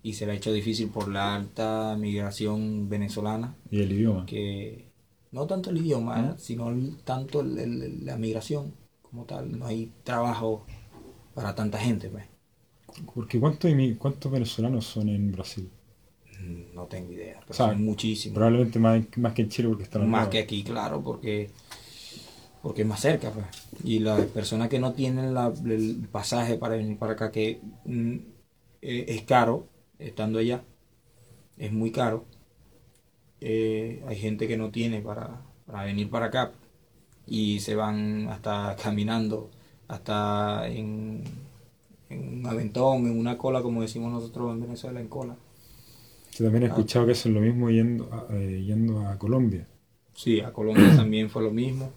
Y 0.02 0.12
se 0.14 0.26
les 0.26 0.34
ha 0.34 0.36
hecho 0.36 0.52
difícil 0.52 0.88
por 0.90 1.08
la 1.08 1.34
alta 1.34 1.96
migración 1.98 2.88
venezolana, 2.88 3.56
Y 3.70 3.80
el 3.82 3.92
idioma. 3.92 4.24
que 4.26 4.86
no 5.32 5.46
tanto 5.48 5.70
el 5.70 5.78
idioma, 5.78 6.36
sino 6.38 6.70
el- 6.70 6.98
tanto 7.02 7.40
el- 7.40 7.58
el- 7.58 8.06
la 8.06 8.16
migración 8.16 8.72
como 9.02 9.24
tal. 9.24 9.58
No 9.58 9.66
hay 9.66 9.92
trabajo 10.04 10.64
para 11.34 11.54
tanta 11.56 11.78
gente, 11.78 12.08
pues. 12.08 12.24
Porque 13.14 13.40
¿cuántos, 13.40 13.70
¿cuántos 13.98 14.30
venezolanos 14.32 14.86
son 14.86 15.08
en 15.08 15.32
Brasil? 15.32 15.68
No 16.74 16.84
tengo 16.86 17.12
idea, 17.12 17.40
pero 17.40 17.52
O 17.52 17.54
sea, 17.54 17.68
son 17.68 17.84
muchísimos. 17.84 18.36
Probablemente 18.36 18.78
más, 18.78 19.02
más 19.16 19.32
que 19.32 19.42
en 19.42 19.48
Chile 19.48 19.68
porque 19.68 19.84
están 19.84 20.10
más 20.10 20.28
que 20.28 20.38
aquí, 20.38 20.62
claro, 20.62 21.02
porque 21.02 21.50
porque 22.62 22.82
es 22.82 22.88
más 22.88 23.00
cerca, 23.00 23.30
pues. 23.30 23.46
Y 23.84 24.00
las 24.00 24.24
personas 24.26 24.68
que 24.68 24.78
no 24.78 24.92
tienen 24.92 25.34
la- 25.34 25.52
el 25.64 26.08
pasaje 26.10 26.56
para 26.56 26.76
venir 26.76 26.98
para 26.98 27.12
acá, 27.12 27.30
que 27.30 27.60
mm, 27.84 28.16
eh, 28.82 29.04
es 29.08 29.22
caro, 29.22 29.66
estando 29.98 30.38
allá, 30.38 30.62
es 31.58 31.72
muy 31.72 31.92
caro. 31.92 32.24
Eh, 33.40 34.02
hay 34.06 34.16
gente 34.16 34.48
que 34.48 34.56
no 34.56 34.70
tiene 34.70 35.00
para, 35.00 35.42
para 35.66 35.84
venir 35.84 36.08
para 36.10 36.26
acá 36.26 36.52
y 37.26 37.60
se 37.60 37.74
van 37.76 38.28
hasta 38.30 38.76
caminando, 38.82 39.50
hasta 39.88 40.68
en, 40.68 41.24
en 42.10 42.38
un 42.40 42.46
aventón, 42.46 43.06
en 43.06 43.18
una 43.18 43.38
cola, 43.38 43.62
como 43.62 43.82
decimos 43.82 44.12
nosotros 44.12 44.52
en 44.52 44.62
Venezuela, 44.62 45.00
en 45.00 45.08
cola. 45.08 45.36
También 46.38 46.64
he 46.64 46.66
Ah. 46.66 46.68
escuchado 46.70 47.06
que 47.06 47.12
hacen 47.12 47.34
lo 47.34 47.40
mismo 47.40 47.70
yendo 47.70 48.08
a, 48.12 48.26
eh, 48.34 48.62
yendo 48.64 49.06
a 49.06 49.18
Colombia. 49.18 49.66
Sí, 50.14 50.40
a 50.40 50.52
Colombia 50.52 50.94
también 50.96 51.30
fue 51.30 51.42
lo 51.42 51.50
mismo. 51.50 51.90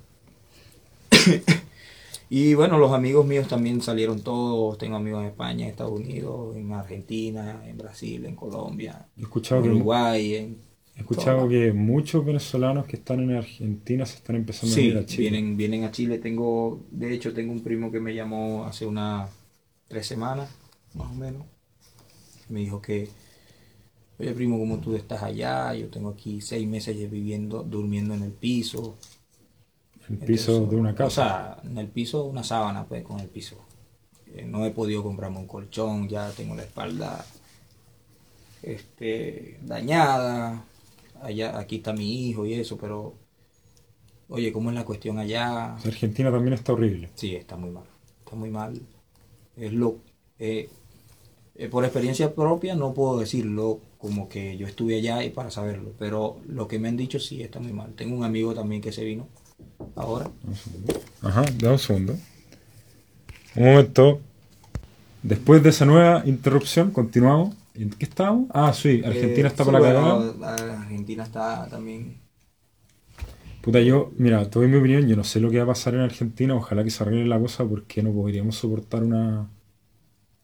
y 2.30 2.54
bueno, 2.54 2.78
los 2.78 2.92
amigos 2.92 3.26
míos 3.26 3.48
también 3.48 3.82
salieron 3.82 4.22
todos. 4.22 4.78
Tengo 4.78 4.98
amigos 4.98 5.22
en 5.22 5.28
España, 5.30 5.66
en 5.66 5.72
Estados 5.72 6.00
Unidos, 6.00 6.56
en 6.56 6.72
Argentina, 6.74 7.64
en 7.66 7.78
Brasil, 7.78 8.26
en 8.26 8.36
Colombia, 8.36 9.08
He 9.18 9.22
escuchado, 9.22 9.64
en 9.64 9.72
Uruguay. 9.72 10.36
En, 10.36 10.58
he 10.96 11.00
escuchado 11.00 11.48
que 11.48 11.72
muchos 11.74 12.26
venezolanos 12.26 12.86
que 12.86 12.98
están 12.98 13.22
en 13.22 13.36
Argentina 13.38 14.06
se 14.06 14.18
están 14.18 14.36
empezando 14.36 14.76
a 14.76 14.80
ir 14.80 14.98
a 14.98 15.06
Chile. 15.06 15.30
vienen, 15.30 15.58
vienen 15.58 15.84
a 15.86 15.92
Chile. 15.92 16.20
Tengo, 16.20 16.82
de 16.92 17.14
hecho, 17.14 17.34
tengo 17.34 17.52
un 17.52 17.62
primo 17.64 17.92
que 17.92 18.00
me 18.00 18.14
llamó 18.14 18.66
hace 18.66 18.86
unas 18.86 19.30
tres 19.88 20.06
semanas, 20.08 20.50
más 20.94 21.10
o 21.10 21.16
menos. 21.16 21.44
Me 22.50 22.60
dijo 22.62 22.82
que, 22.82 23.08
oye 24.20 24.34
primo, 24.34 24.60
como 24.60 24.80
tú 24.80 24.96
estás 24.96 25.24
allá, 25.24 25.74
yo 25.74 25.90
tengo 25.90 26.10
aquí 26.10 26.42
seis 26.42 26.68
meses 26.68 26.96
viviendo, 27.10 27.64
durmiendo 27.64 28.14
en 28.14 28.24
el 28.24 28.34
piso. 28.34 28.98
el 30.10 30.18
piso 30.18 30.66
de 30.68 30.76
una 30.76 30.94
O 31.02 31.10
casa. 31.10 31.10
sea, 31.10 31.58
en 31.64 31.78
el 31.78 31.90
piso 31.90 32.26
una 32.26 32.44
sábana, 32.44 32.88
pues, 32.88 33.04
con 33.04 33.20
el 33.20 33.30
piso. 33.30 33.58
Eh, 34.28 34.46
no 34.46 34.66
he 34.66 34.72
podido 34.72 35.04
comprarme 35.04 35.40
un 35.40 35.48
colchón, 35.48 36.08
ya 36.10 36.32
tengo 36.32 36.56
la 36.56 36.64
espalda 36.64 37.26
este, 38.62 39.60
dañada. 39.64 40.66
Allá, 41.22 41.58
aquí 41.60 41.78
está 41.78 41.94
mi 41.94 42.30
hijo 42.30 42.46
y 42.46 42.54
eso, 42.54 42.78
pero 42.78 43.14
oye, 44.30 44.52
¿cómo 44.54 44.70
es 44.70 44.76
la 44.76 44.86
cuestión 44.86 45.20
allá? 45.20 45.76
O 45.84 45.88
Argentina 45.90 46.32
también 46.32 46.54
está 46.54 46.72
horrible. 46.72 47.12
Sí, 47.14 47.36
está 47.36 47.56
muy 47.58 47.70
mal. 47.72 47.86
Está 48.20 48.36
muy 48.36 48.50
mal. 48.50 48.82
Es 49.56 49.74
lo. 49.74 49.98
eh, 50.40 50.70
eh, 51.56 51.70
por 51.70 51.86
experiencia 51.86 52.36
propia 52.36 52.76
no 52.76 52.94
puedo 52.94 53.20
decirlo 53.20 53.82
como 54.00 54.30
que 54.30 54.58
yo 54.58 54.68
estuve 54.68 54.98
allá 54.98 55.24
y 55.26 55.32
para 55.32 55.52
saberlo, 55.52 55.96
pero 56.00 56.42
lo 56.48 56.68
que 56.70 56.80
me 56.80 56.90
han 56.90 56.98
dicho 56.98 57.20
sí 57.20 57.44
está 57.44 57.60
muy 57.62 57.74
mal. 57.74 57.96
Tengo 57.96 58.18
un 58.18 58.26
amigo 58.26 58.56
también 58.56 58.82
que 58.82 58.94
se 58.94 59.06
vino 59.06 59.30
ahora. 59.96 60.32
Un 60.44 60.56
segundo. 60.56 60.94
Ajá, 61.22 61.44
dame 61.58 61.74
un 61.74 61.80
segundo. 61.80 62.20
Un 63.56 63.64
momento. 63.66 64.22
Después 65.22 65.64
de 65.64 65.70
esa 65.70 65.86
nueva 65.86 66.24
interrupción, 66.26 66.92
continuamos. 66.92 67.56
¿En 67.74 67.90
qué 67.92 68.06
estábamos? 68.06 68.48
Ah, 68.54 68.74
sí, 68.74 69.02
Argentina 69.06 69.48
Eh, 69.48 69.50
está 69.50 69.64
sí, 69.64 69.66
para 69.66 69.80
la 69.80 69.86
cagada. 69.86 70.26
Argentina 70.42 71.24
está 71.24 71.68
también. 71.70 72.22
Puta, 73.62 73.82
yo, 73.82 74.12
mira, 74.18 74.50
te 74.50 74.60
doy 74.60 74.68
mi 74.68 74.78
opinión. 74.78 75.08
Yo 75.08 75.16
no 75.16 75.24
sé 75.24 75.40
lo 75.40 75.50
que 75.50 75.58
va 75.58 75.64
a 75.66 75.68
pasar 75.68 75.94
en 75.96 76.02
Argentina. 76.02 76.56
Ojalá 76.56 76.84
que 76.84 76.90
se 76.92 77.04
arregle 77.04 77.26
la 77.28 77.40
cosa 77.40 77.68
porque 77.68 78.02
no 78.04 78.14
podríamos 78.14 78.56
soportar 78.56 79.04
una 79.04 79.50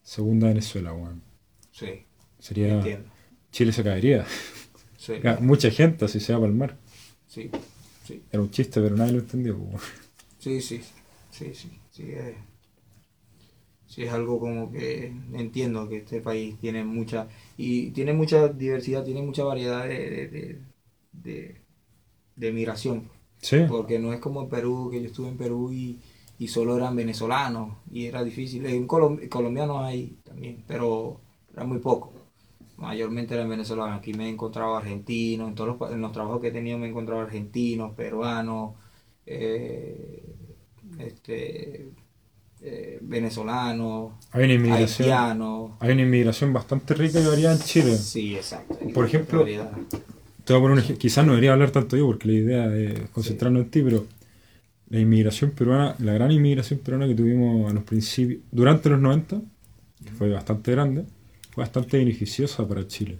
segunda 0.02 0.48
Venezuela, 0.48 0.92
weón. 0.94 1.22
Sí, 1.70 2.06
Sería. 2.38 2.74
entiendo. 2.78 3.10
Chile 3.56 3.72
se 3.72 3.82
caería. 3.82 4.26
Sí, 4.96 5.26
Mucha 5.40 5.70
gente 5.70 6.04
así 6.06 6.20
se 6.20 6.32
va 6.32 6.40
para 6.40 6.52
el 6.52 6.58
mar. 6.58 6.76
sí, 7.26 7.50
sí. 8.02 8.22
Era 8.32 8.40
un 8.42 8.50
chiste, 8.50 8.80
pero 8.80 8.96
nadie 8.96 9.12
lo 9.14 9.18
entendió. 9.20 9.56
Sí, 10.38 10.60
sí, 10.62 10.80
sí, 11.30 11.52
sí, 11.54 11.70
sí, 11.90 12.10
es, 12.12 12.36
sí 13.86 14.02
es 14.04 14.12
algo 14.12 14.38
como 14.40 14.70
que 14.72 15.06
entiendo 15.34 15.88
que 15.88 15.98
este 15.98 16.20
país 16.20 16.58
tiene 16.60 16.84
mucha, 16.84 17.28
y 17.56 17.90
tiene 17.90 18.12
mucha 18.12 18.48
diversidad, 18.48 19.04
tiene 19.04 19.22
mucha 19.22 19.44
variedad 19.44 19.84
de, 19.84 20.10
de, 20.10 20.28
de, 20.28 20.60
de- 21.12 21.60
de 22.36 22.52
migración, 22.52 23.10
Sí, 23.42 23.56
porque 23.66 23.98
no 24.00 24.12
es 24.14 24.20
como 24.20 24.42
en 24.42 24.48
Perú, 24.50 24.88
que 24.92 25.00
yo 25.02 25.06
estuve 25.08 25.28
en 25.28 25.38
Perú 25.38 25.72
y, 25.72 26.00
y 26.38 26.48
solo 26.48 26.76
eran 26.76 26.96
venezolanos, 26.96 27.76
y 27.92 28.06
era 28.06 28.24
difícil, 28.24 28.66
en 28.66 28.88
Colom- 28.88 29.28
colombianos 29.28 29.82
hay 29.84 30.18
también, 30.24 30.64
pero 30.68 31.20
era 31.54 31.64
muy 31.64 31.78
poco. 31.80 32.12
Mayormente 32.76 33.34
eran 33.34 33.48
venezolanos. 33.48 33.98
Aquí 33.98 34.12
me 34.12 34.26
he 34.26 34.30
encontrado 34.30 34.76
argentinos, 34.76 35.48
en 35.48 35.54
todos 35.54 35.76
los, 35.78 35.92
en 35.92 36.00
los 36.00 36.12
trabajos 36.12 36.40
que 36.40 36.48
he 36.48 36.52
tenido 36.52 36.78
me 36.78 36.86
he 36.86 36.90
encontrado 36.90 37.22
argentinos, 37.22 37.92
peruanos, 37.94 38.74
eh, 39.24 40.22
este, 40.98 41.90
eh, 42.62 42.98
venezolanos, 43.02 44.12
hay 44.32 44.44
una 44.44 44.54
inmigración. 44.54 45.08
haitianos. 45.08 45.72
Hay 45.80 45.92
una 45.92 46.02
inmigración 46.02 46.52
bastante 46.52 46.94
rica 46.94 47.20
y 47.20 47.26
variada 47.26 47.54
en 47.54 47.60
Chile. 47.60 47.96
Sí, 47.96 48.36
exacto. 48.36 48.78
Por 48.94 49.06
ejemplo, 49.06 49.40
variedad. 49.40 49.70
Te 50.44 50.52
voy 50.52 50.60
a 50.60 50.68
poner 50.68 50.90
un 50.90 50.96
Quizás 50.96 51.26
no 51.26 51.32
debería 51.32 51.52
hablar 51.52 51.70
tanto 51.70 51.96
yo 51.96 52.06
porque 52.06 52.28
la 52.28 52.34
idea 52.34 52.76
es 52.76 53.10
concentrarnos 53.10 53.62
en 53.62 53.70
ti, 53.70 53.82
pero 53.82 54.06
la 54.88 55.00
inmigración 55.00 55.50
peruana, 55.50 55.96
la 55.98 56.12
gran 56.12 56.30
inmigración 56.30 56.78
peruana 56.78 57.08
que 57.08 57.14
tuvimos 57.14 57.70
a 57.70 57.74
los 57.74 57.82
principios, 57.82 58.40
durante 58.52 58.88
los 58.88 59.00
90, 59.00 59.40
que 60.04 60.10
fue 60.12 60.30
bastante 60.30 60.70
grande, 60.70 61.04
fue 61.56 61.64
bastante 61.64 61.96
beneficiosa 61.96 62.68
para 62.68 62.86
Chile. 62.86 63.18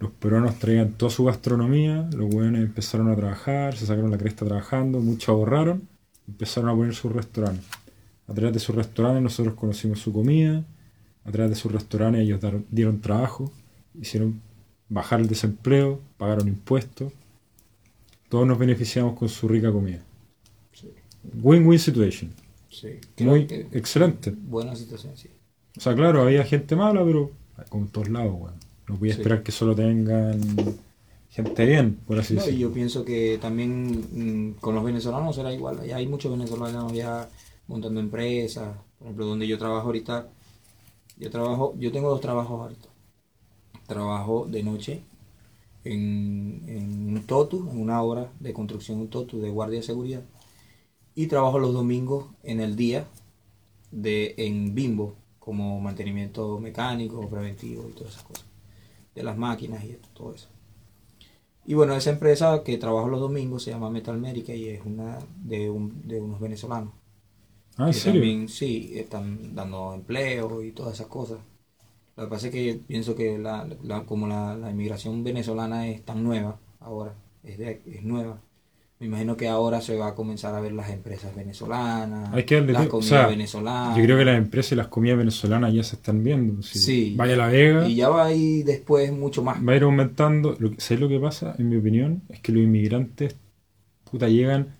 Los 0.00 0.10
peruanos 0.12 0.58
traían 0.58 0.92
toda 0.94 1.10
su 1.10 1.24
gastronomía, 1.24 2.08
los 2.16 2.30
buenos 2.30 2.62
empezaron 2.62 3.10
a 3.10 3.16
trabajar, 3.16 3.76
se 3.76 3.84
sacaron 3.84 4.10
la 4.10 4.16
cresta 4.16 4.46
trabajando, 4.46 5.00
muchos 5.00 5.28
ahorraron, 5.28 5.86
empezaron 6.26 6.70
a 6.70 6.74
poner 6.74 6.94
sus 6.94 7.12
restaurantes. 7.12 7.66
A 8.26 8.32
través 8.32 8.54
de 8.54 8.58
sus 8.60 8.74
restaurantes 8.74 9.22
nosotros 9.22 9.54
conocimos 9.54 9.98
su 10.00 10.14
comida, 10.14 10.64
a 11.26 11.30
través 11.30 11.50
de 11.50 11.56
sus 11.56 11.70
restaurantes 11.70 12.22
ellos 12.22 12.40
dar- 12.40 12.62
dieron 12.70 13.02
trabajo, 13.02 13.52
hicieron 14.00 14.40
bajar 14.88 15.20
el 15.20 15.28
desempleo, 15.28 16.00
pagaron 16.16 16.48
impuestos, 16.48 17.12
todos 18.30 18.46
nos 18.46 18.58
beneficiamos 18.58 19.18
con 19.18 19.28
su 19.28 19.46
rica 19.46 19.70
comida. 19.70 20.00
Sí, 20.72 20.88
Win-win 21.42 21.78
situation. 21.78 22.32
sí. 22.70 22.98
Muy 23.18 23.46
que 23.46 23.66
excelente. 23.72 24.32
buena 24.34 24.74
situación, 24.74 25.16
sí. 25.18 25.28
O 25.76 25.80
sea, 25.80 25.94
claro, 25.94 26.22
había 26.22 26.44
gente 26.44 26.74
mala, 26.76 27.04
pero 27.04 27.30
como 27.68 27.84
en 27.84 27.90
todos 27.90 28.08
lados, 28.10 28.34
weón. 28.38 28.54
No 28.88 28.96
voy 28.96 29.10
a 29.10 29.12
Sí. 29.14 29.14
esperar 29.14 29.42
que 29.42 29.52
solo 29.52 29.74
tengan 29.74 30.40
gente 31.30 31.66
bien, 31.66 31.96
por 32.06 32.18
así 32.18 32.34
No, 32.34 32.46
decirlo. 32.46 32.60
yo 32.60 32.72
pienso 32.72 33.04
que 33.04 33.38
también 33.40 34.50
mm, 34.50 34.60
con 34.60 34.74
los 34.74 34.84
venezolanos 34.84 35.34
será 35.36 35.52
igual. 35.52 35.82
Ya 35.86 35.96
hay 35.96 36.06
muchos 36.06 36.30
venezolanos 36.32 36.92
ya 36.92 37.28
montando 37.66 38.00
empresas. 38.00 38.76
Por 38.98 39.06
ejemplo, 39.06 39.26
donde 39.26 39.46
yo 39.46 39.58
trabajo 39.58 39.86
ahorita, 39.86 40.28
yo 41.18 41.30
trabajo, 41.30 41.74
yo 41.78 41.92
tengo 41.92 42.10
dos 42.10 42.20
trabajos 42.20 42.60
ahorita. 42.60 42.88
Trabajo 43.86 44.46
de 44.48 44.62
noche 44.62 45.02
en, 45.84 46.64
en 46.68 47.16
un 47.16 47.24
totu, 47.26 47.68
en 47.70 47.80
una 47.80 48.02
obra 48.02 48.32
de 48.40 48.52
construcción, 48.54 49.00
un 49.00 49.08
totu 49.10 49.40
de 49.40 49.50
guardia 49.50 49.78
de 49.80 49.84
seguridad. 49.86 50.22
Y 51.14 51.26
trabajo 51.26 51.58
los 51.58 51.74
domingos 51.74 52.26
en 52.42 52.60
el 52.60 52.76
día 52.76 53.06
de, 53.90 54.34
en 54.38 54.74
Bimbo, 54.74 55.14
como 55.48 55.80
mantenimiento 55.80 56.58
mecánico, 56.60 57.28
preventivo 57.30 57.88
y 57.90 57.92
todas 57.94 58.12
esas 58.14 58.24
cosas. 58.24 58.46
De 59.16 59.22
las 59.24 59.38
máquinas 59.38 59.84
y 59.84 59.92
esto, 59.92 60.08
todo 60.14 60.34
eso. 60.34 60.48
Y 61.64 61.74
bueno, 61.74 61.94
esa 61.94 62.10
empresa 62.10 62.62
que 62.64 62.78
trabajo 62.78 63.08
los 63.08 63.20
domingos 63.20 63.62
se 63.62 63.70
llama 63.70 63.90
Metalmérica 63.90 64.54
y 64.54 64.68
es 64.68 64.80
una 64.84 65.18
de, 65.44 65.68
un- 65.70 66.06
de 66.08 66.20
unos 66.20 66.40
venezolanos. 66.40 66.92
Ah, 67.78 67.86
¿en 67.86 67.92
que 67.92 68.00
serio? 68.00 68.30
también, 68.30 68.48
sí, 68.48 68.92
están 68.96 69.54
dando 69.54 69.94
empleo 69.94 70.62
y 70.62 70.72
todas 70.72 70.94
esas 70.94 71.08
cosas. 71.08 71.38
Lo 72.16 72.24
que 72.24 72.30
pasa 72.30 72.48
es 72.48 72.54
que 72.54 72.80
pienso 72.86 73.16
que 73.16 73.38
la, 73.38 73.68
la- 73.82 74.06
como 74.06 74.26
la, 74.28 74.56
la 74.56 74.70
inmigración 74.72 75.24
venezolana 75.24 75.88
es 75.88 76.04
tan 76.04 76.24
nueva 76.24 76.60
ahora, 76.80 77.14
es, 77.44 77.58
de- 77.58 77.82
es 77.86 78.04
nueva, 78.04 78.40
me 79.00 79.06
imagino 79.06 79.36
que 79.36 79.46
ahora 79.48 79.80
se 79.80 79.96
va 79.96 80.08
a 80.08 80.14
comenzar 80.14 80.54
a 80.54 80.60
ver 80.60 80.72
las 80.72 80.90
empresas 80.90 81.34
venezolanas, 81.36 82.32
Hay 82.34 82.44
que 82.44 82.60
las 82.60 82.66
tiempo. 82.66 82.84
O 82.84 82.90
comidas 82.90 83.08
sea, 83.08 83.26
venezolanas. 83.28 83.96
Yo 83.96 84.02
creo 84.04 84.18
que 84.18 84.24
las 84.24 84.38
empresas 84.38 84.72
y 84.72 84.74
las 84.74 84.88
comidas 84.88 85.18
venezolanas 85.18 85.72
ya 85.72 85.82
se 85.84 85.96
están 85.96 86.24
viendo. 86.24 86.62
Si 86.62 86.78
Sí. 86.78 87.14
Vaya 87.16 87.36
La 87.36 87.46
Vega, 87.46 87.86
Y 87.88 87.94
ya 87.94 88.08
va 88.08 88.26
a 88.26 88.32
ir 88.32 88.64
después 88.64 89.12
mucho 89.12 89.42
más. 89.44 89.58
va 89.66 89.72
a 89.72 89.76
ir 89.76 89.82
aumentando. 89.84 90.56
Lo 90.58 90.70
que, 90.72 90.80
¿Sabes 90.80 91.00
lo 91.00 91.08
que 91.08 91.20
pasa? 91.20 91.54
En 91.58 91.68
mi 91.68 91.76
opinión, 91.76 92.22
es 92.28 92.40
que 92.40 92.50
los 92.52 92.62
inmigrantes, 92.62 93.36
puta, 94.10 94.28
llegan. 94.28 94.74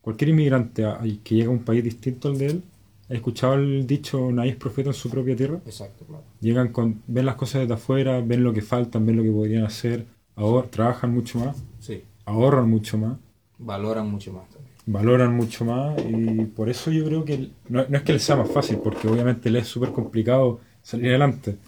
Cualquier 0.00 0.30
inmigrante 0.30 0.84
a- 0.84 1.00
que 1.24 1.34
llega 1.34 1.48
a 1.48 1.52
un 1.52 1.64
país 1.64 1.82
distinto 1.82 2.28
al 2.28 2.36
de 2.38 2.46
él, 2.46 2.62
¿has 3.08 3.12
escuchado 3.16 3.54
el 3.54 3.86
dicho 3.86 4.30
nadie 4.30 4.50
es 4.50 4.56
profeta 4.56 4.90
en 4.90 4.94
su 4.94 5.08
propia 5.10 5.34
tierra? 5.34 5.60
Exacto, 5.66 6.04
claro. 6.04 6.22
Llegan 6.40 6.68
con, 6.72 7.02
ven 7.06 7.24
las 7.26 7.36
cosas 7.36 7.62
desde 7.62 7.74
afuera, 7.74 8.20
ven 8.20 8.44
lo 8.44 8.52
que 8.52 8.60
faltan, 8.62 9.04
ven 9.06 9.16
lo 9.16 9.22
que 9.22 9.30
podrían 9.32 9.64
hacer, 9.64 10.06
ahor- 10.36 10.68
trabajan 10.70 11.12
mucho 11.12 11.38
más, 11.38 11.56
Sí, 11.80 12.02
ahorran 12.26 12.68
mucho 12.68 12.98
más, 12.98 13.16
valoran 13.58 14.10
mucho 14.10 14.32
más 14.32 14.48
también. 14.50 14.74
valoran 14.86 15.34
mucho 15.34 15.64
más 15.64 15.96
y 16.06 16.44
por 16.46 16.68
eso 16.68 16.90
yo 16.90 17.04
creo 17.06 17.24
que 17.24 17.50
no, 17.68 17.86
no 17.88 17.96
es 17.96 18.02
que 18.02 18.12
les 18.12 18.22
sea 18.22 18.36
más 18.36 18.50
fácil, 18.50 18.78
porque 18.78 19.08
obviamente 19.08 19.50
les 19.50 19.62
es 19.64 19.68
súper 19.68 19.92
complicado 19.92 20.60
salir 20.82 21.08
adelante, 21.08 21.58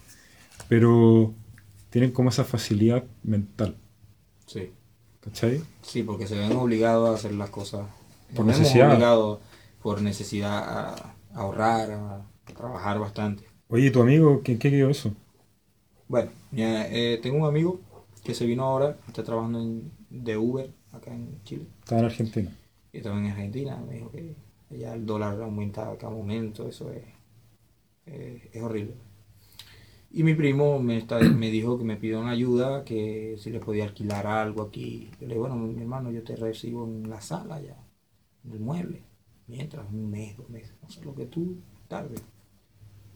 pero 0.68 1.34
tienen 1.90 2.12
como 2.12 2.30
esa 2.30 2.44
facilidad 2.44 3.04
mental, 3.24 3.76
Sí. 4.46 4.72
¿cachai? 5.20 5.66
Sí, 5.82 6.02
porque 6.02 6.26
se 6.26 6.38
ven 6.38 6.52
obligados 6.56 7.08
a 7.10 7.14
hacer 7.14 7.32
las 7.34 7.50
cosas. 7.50 7.86
Por 8.34 8.46
Nos 8.46 8.58
necesidad. 8.58 8.90
obligados 8.92 9.40
por 9.82 10.02
necesidad 10.02 10.58
a, 10.58 10.94
a 10.94 11.16
ahorrar, 11.34 11.90
a, 11.92 12.26
trabajar 12.54 12.98
bastante. 12.98 13.44
Oye, 13.68 13.86
¿y 13.86 13.90
tu 13.92 14.02
amigo, 14.02 14.42
¿qué, 14.42 14.58
qué 14.58 14.70
quedó 14.70 14.90
eso? 14.90 15.14
Bueno, 16.08 16.30
ya, 16.52 16.86
eh, 16.88 17.18
tengo 17.22 17.38
un 17.38 17.46
amigo 17.48 17.80
que 18.24 18.34
se 18.34 18.46
vino 18.46 18.64
ahora, 18.64 18.96
está 19.08 19.22
trabajando 19.24 19.60
en, 19.60 19.92
de 20.10 20.36
Uber 20.36 20.70
acá 20.96 21.14
en 21.14 21.42
Chile. 21.44 21.66
Estaba 21.80 22.00
en 22.00 22.06
Argentina. 22.06 22.56
y 22.92 23.00
también 23.00 23.26
en 23.26 23.32
Argentina. 23.32 23.76
Me 23.86 23.94
dijo 23.94 24.10
que 24.10 24.34
ya 24.70 24.94
el 24.94 25.06
dólar 25.06 25.40
aumenta 25.42 25.90
a 25.90 25.96
cada 25.96 26.12
momento, 26.12 26.66
eso 26.68 26.90
es, 26.92 27.04
eh, 28.06 28.50
es 28.52 28.62
horrible. 28.62 28.94
Y 30.10 30.22
mi 30.22 30.34
primo 30.34 30.78
me, 30.78 30.96
está, 30.98 31.18
me 31.20 31.50
dijo 31.50 31.78
que 31.78 31.84
me 31.84 31.96
pidió 31.96 32.20
una 32.20 32.30
ayuda, 32.30 32.84
que 32.84 33.36
si 33.38 33.50
le 33.50 33.60
podía 33.60 33.84
alquilar 33.84 34.26
algo 34.26 34.62
aquí. 34.62 35.10
Yo 35.20 35.26
le 35.26 35.34
dije, 35.34 35.38
bueno, 35.38 35.56
mi 35.56 35.80
hermano, 35.80 36.10
yo 36.10 36.22
te 36.24 36.36
recibo 36.36 36.84
en 36.86 37.08
la 37.10 37.20
sala 37.20 37.60
ya, 37.60 37.76
en 38.44 38.52
el 38.52 38.60
mueble, 38.60 39.04
mientras 39.46 39.86
un 39.92 40.10
mes, 40.10 40.36
dos 40.36 40.48
meses, 40.48 40.74
no 40.82 40.88
sé 40.88 41.04
lo 41.04 41.14
que 41.14 41.26
tú 41.26 41.58
tardes. 41.88 42.22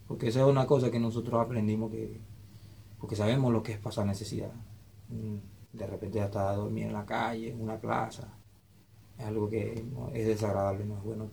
Porque 0.06 0.28
esa 0.28 0.40
es 0.40 0.46
una 0.46 0.66
cosa 0.66 0.90
que 0.90 0.98
nosotros 0.98 1.40
aprendimos 1.40 1.90
que, 1.90 2.20
porque 2.98 3.16
sabemos 3.16 3.52
lo 3.52 3.62
que 3.62 3.72
es 3.72 3.78
pasar 3.78 4.06
necesidad. 4.06 4.52
De 5.72 5.86
repente 5.86 6.20
hasta 6.20 6.52
dormir 6.54 6.86
en 6.86 6.92
la 6.92 7.06
calle, 7.06 7.50
en 7.50 7.60
una 7.60 7.78
plaza, 7.78 8.28
es 9.18 9.24
algo 9.24 9.48
que 9.48 9.84
no- 9.92 10.08
es 10.10 10.26
desagradable, 10.26 10.84
no 10.84 10.96
es 10.98 11.02
bueno, 11.04 11.30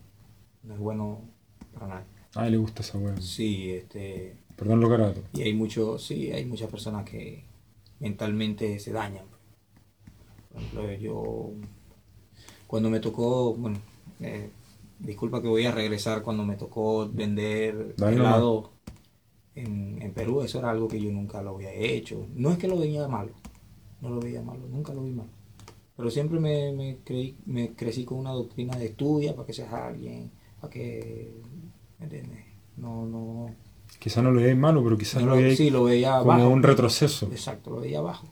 no 0.63 0.73
es 0.73 0.79
bueno 0.79 1.21
para 1.73 1.87
nadie. 1.87 2.05
Ay, 2.35 2.51
le 2.51 2.57
gusta 2.57 2.81
esa 2.83 2.97
weá. 2.99 3.17
Sí, 3.19 3.71
este, 3.71 4.35
Perdón 4.55 4.79
lo 4.81 4.89
carato. 4.89 5.21
y 5.33 5.41
hay 5.41 5.53
mucho, 5.53 5.97
sí, 5.97 6.31
hay 6.31 6.45
muchas 6.45 6.69
personas 6.69 7.03
que 7.05 7.45
mentalmente 7.99 8.79
se 8.79 8.91
dañan. 8.91 9.25
Por 10.51 10.61
ejemplo, 10.61 10.93
yo 10.93 11.51
cuando 12.67 12.89
me 12.89 12.99
tocó, 12.99 13.53
bueno, 13.55 13.79
eh, 14.19 14.49
disculpa 14.99 15.41
que 15.41 15.47
voy 15.47 15.65
a 15.65 15.71
regresar 15.71 16.21
cuando 16.21 16.43
me 16.43 16.55
tocó 16.57 17.07
vender 17.09 17.95
Dale 17.95 18.17
helado 18.17 18.71
en, 19.55 19.99
en 20.01 20.13
Perú, 20.13 20.41
eso 20.41 20.59
era 20.59 20.69
algo 20.71 20.87
que 20.87 20.99
yo 20.99 21.11
nunca 21.11 21.41
lo 21.41 21.55
había 21.55 21.71
hecho. 21.73 22.27
No 22.35 22.51
es 22.51 22.57
que 22.57 22.67
lo 22.67 22.77
veía 22.77 23.07
malo, 23.07 23.31
no 24.01 24.09
lo 24.09 24.19
veía 24.19 24.41
malo, 24.41 24.67
nunca 24.67 24.93
lo 24.93 25.03
vi 25.03 25.11
malo. 25.11 25.29
Pero 25.95 26.11
siempre 26.11 26.39
me, 26.39 26.71
me, 26.73 26.97
creí, 27.03 27.37
me 27.45 27.73
crecí 27.73 28.05
con 28.05 28.19
una 28.19 28.31
doctrina 28.31 28.77
de 28.77 28.87
estudia 28.87 29.35
para 29.35 29.47
que 29.47 29.53
seas 29.53 29.73
alguien, 29.73 30.31
para 30.61 30.71
que, 30.71 31.33
¿me 31.99 32.05
entiendes? 32.05 32.45
No, 32.77 33.05
no, 33.05 33.55
Quizás 33.99 34.23
no 34.23 34.31
lo 34.31 34.41
veáis 34.41 34.57
malo, 34.57 34.83
pero 34.83 34.97
quizás 34.97 35.23
no 35.23 35.29
lo 35.31 35.37
veáis 35.37 35.57
sí, 35.57 35.69
lo 35.69 35.83
veía 35.85 36.19
como 36.19 36.27
bajo. 36.27 36.49
un 36.49 36.63
retroceso. 36.63 37.27
Exacto, 37.31 37.71
lo 37.71 37.81
veía 37.81 37.99
abajo. 37.99 38.27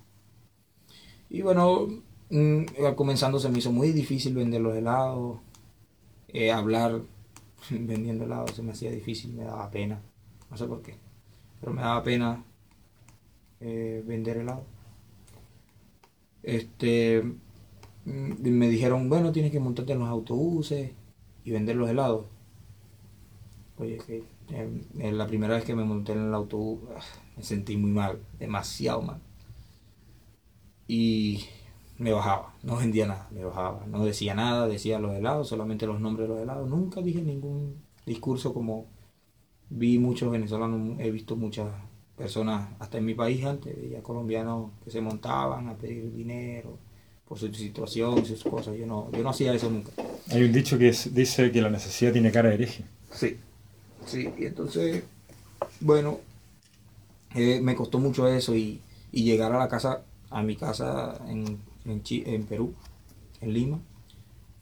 Y 1.30 1.42
bueno, 1.42 1.88
mm, 2.30 2.64
comenzando 2.96 3.40
se 3.40 3.50
me 3.50 3.60
hizo 3.60 3.72
muy 3.72 3.92
difícil 3.92 4.36
vender 4.36 4.62
los 4.62 4.76
helados. 4.76 5.40
Eh, 6.28 6.52
hablar 6.52 7.02
vendiendo 7.70 8.26
helados 8.26 8.52
se 8.52 8.62
me 8.62 8.72
hacía 8.74 8.92
difícil, 8.92 9.34
me 9.34 9.44
daba 9.44 9.70
pena. 9.72 10.02
No 10.52 10.58
sé 10.58 10.66
por 10.68 10.82
qué. 10.82 10.96
Pero 11.60 11.74
me 11.74 11.82
daba 11.82 12.04
pena 12.04 12.44
eh, 13.60 14.04
vender 14.06 14.38
helado. 14.38 14.66
Este, 16.46 17.24
mm, 18.06 18.50
me 18.50 18.70
dijeron, 18.70 19.10
bueno, 19.10 19.32
tienes 19.32 19.52
que 19.52 19.60
montarte 19.60 19.94
en 19.94 20.00
los 20.00 20.10
autobuses 20.10 20.92
y 21.44 21.52
vender 21.52 21.76
los 21.76 21.90
helados. 21.90 22.28
Oye, 23.78 23.98
que 24.06 24.24
eh, 24.52 25.12
la 25.12 25.28
primera 25.28 25.56
vez 25.56 25.66
que 25.66 25.76
me 25.76 25.84
monté 25.84 26.14
en 26.14 26.20
el 26.28 26.34
autobús 26.34 26.82
ah, 26.96 27.02
me 27.36 27.44
sentí 27.44 27.78
muy 27.78 27.92
mal, 27.92 28.20
demasiado 28.40 29.02
mal. 29.02 29.20
Y 30.88 31.46
me 31.98 32.12
bajaba, 32.12 32.54
no 32.64 32.78
vendía 32.78 33.08
nada, 33.08 33.28
me 33.32 33.44
bajaba, 33.44 33.86
no 33.88 34.06
decía 34.06 34.36
nada, 34.36 34.68
decía 34.68 35.00
los 35.00 35.14
helados, 35.14 35.48
solamente 35.50 35.88
los 35.88 36.00
nombres 36.00 36.30
de 36.30 36.36
los 36.36 36.44
helados. 36.44 36.70
Nunca 36.70 37.02
dije 37.02 37.22
ningún 37.24 37.82
discurso 38.06 38.54
como 38.54 38.86
vi 39.70 39.98
muchos 39.98 40.32
venezolanos, 40.32 41.00
he 41.00 41.10
visto 41.10 41.36
muchas 41.36 41.74
personas, 42.18 42.70
hasta 42.80 42.98
en 42.98 43.06
mi 43.06 43.14
país 43.14 43.44
antes, 43.46 43.76
veía 43.76 44.02
colombianos 44.02 44.72
que 44.84 44.92
se 44.92 45.02
montaban 45.02 45.68
a 45.70 45.76
pedir 45.76 46.12
dinero 46.14 46.78
por 47.28 47.38
su 47.40 47.54
situación, 47.54 48.26
sus 48.26 48.44
cosas. 48.44 48.78
Yo 48.78 48.86
no, 48.86 49.12
yo 49.12 49.24
no 49.24 49.30
hacía 49.30 49.54
eso 49.54 49.70
nunca. 49.70 49.92
Hay 50.32 50.44
un 50.44 50.52
dicho 50.54 50.78
que 50.78 50.90
es- 50.90 51.14
dice 51.14 51.52
que 51.52 51.62
la 51.62 51.70
necesidad 51.70 52.12
tiene 52.14 52.32
cara 52.32 52.50
de 52.50 52.56
hereje. 52.56 52.84
Sí, 53.12 53.38
sí, 54.06 54.30
y 54.38 54.46
entonces, 54.46 55.04
bueno, 55.82 56.20
eh, 57.34 57.60
me 57.62 57.76
costó 57.76 58.00
mucho 58.00 58.28
eso 58.28 58.56
y, 58.56 58.82
y 59.12 59.24
llegar 59.24 59.52
a 59.54 59.60
la 59.60 59.68
casa, 59.68 60.02
a 60.30 60.42
mi 60.42 60.56
casa 60.56 61.20
en, 61.28 61.60
en, 61.86 62.04
Chi- 62.04 62.24
en 62.26 62.46
Perú, 62.46 62.74
en 63.42 63.54
Lima, 63.54 63.80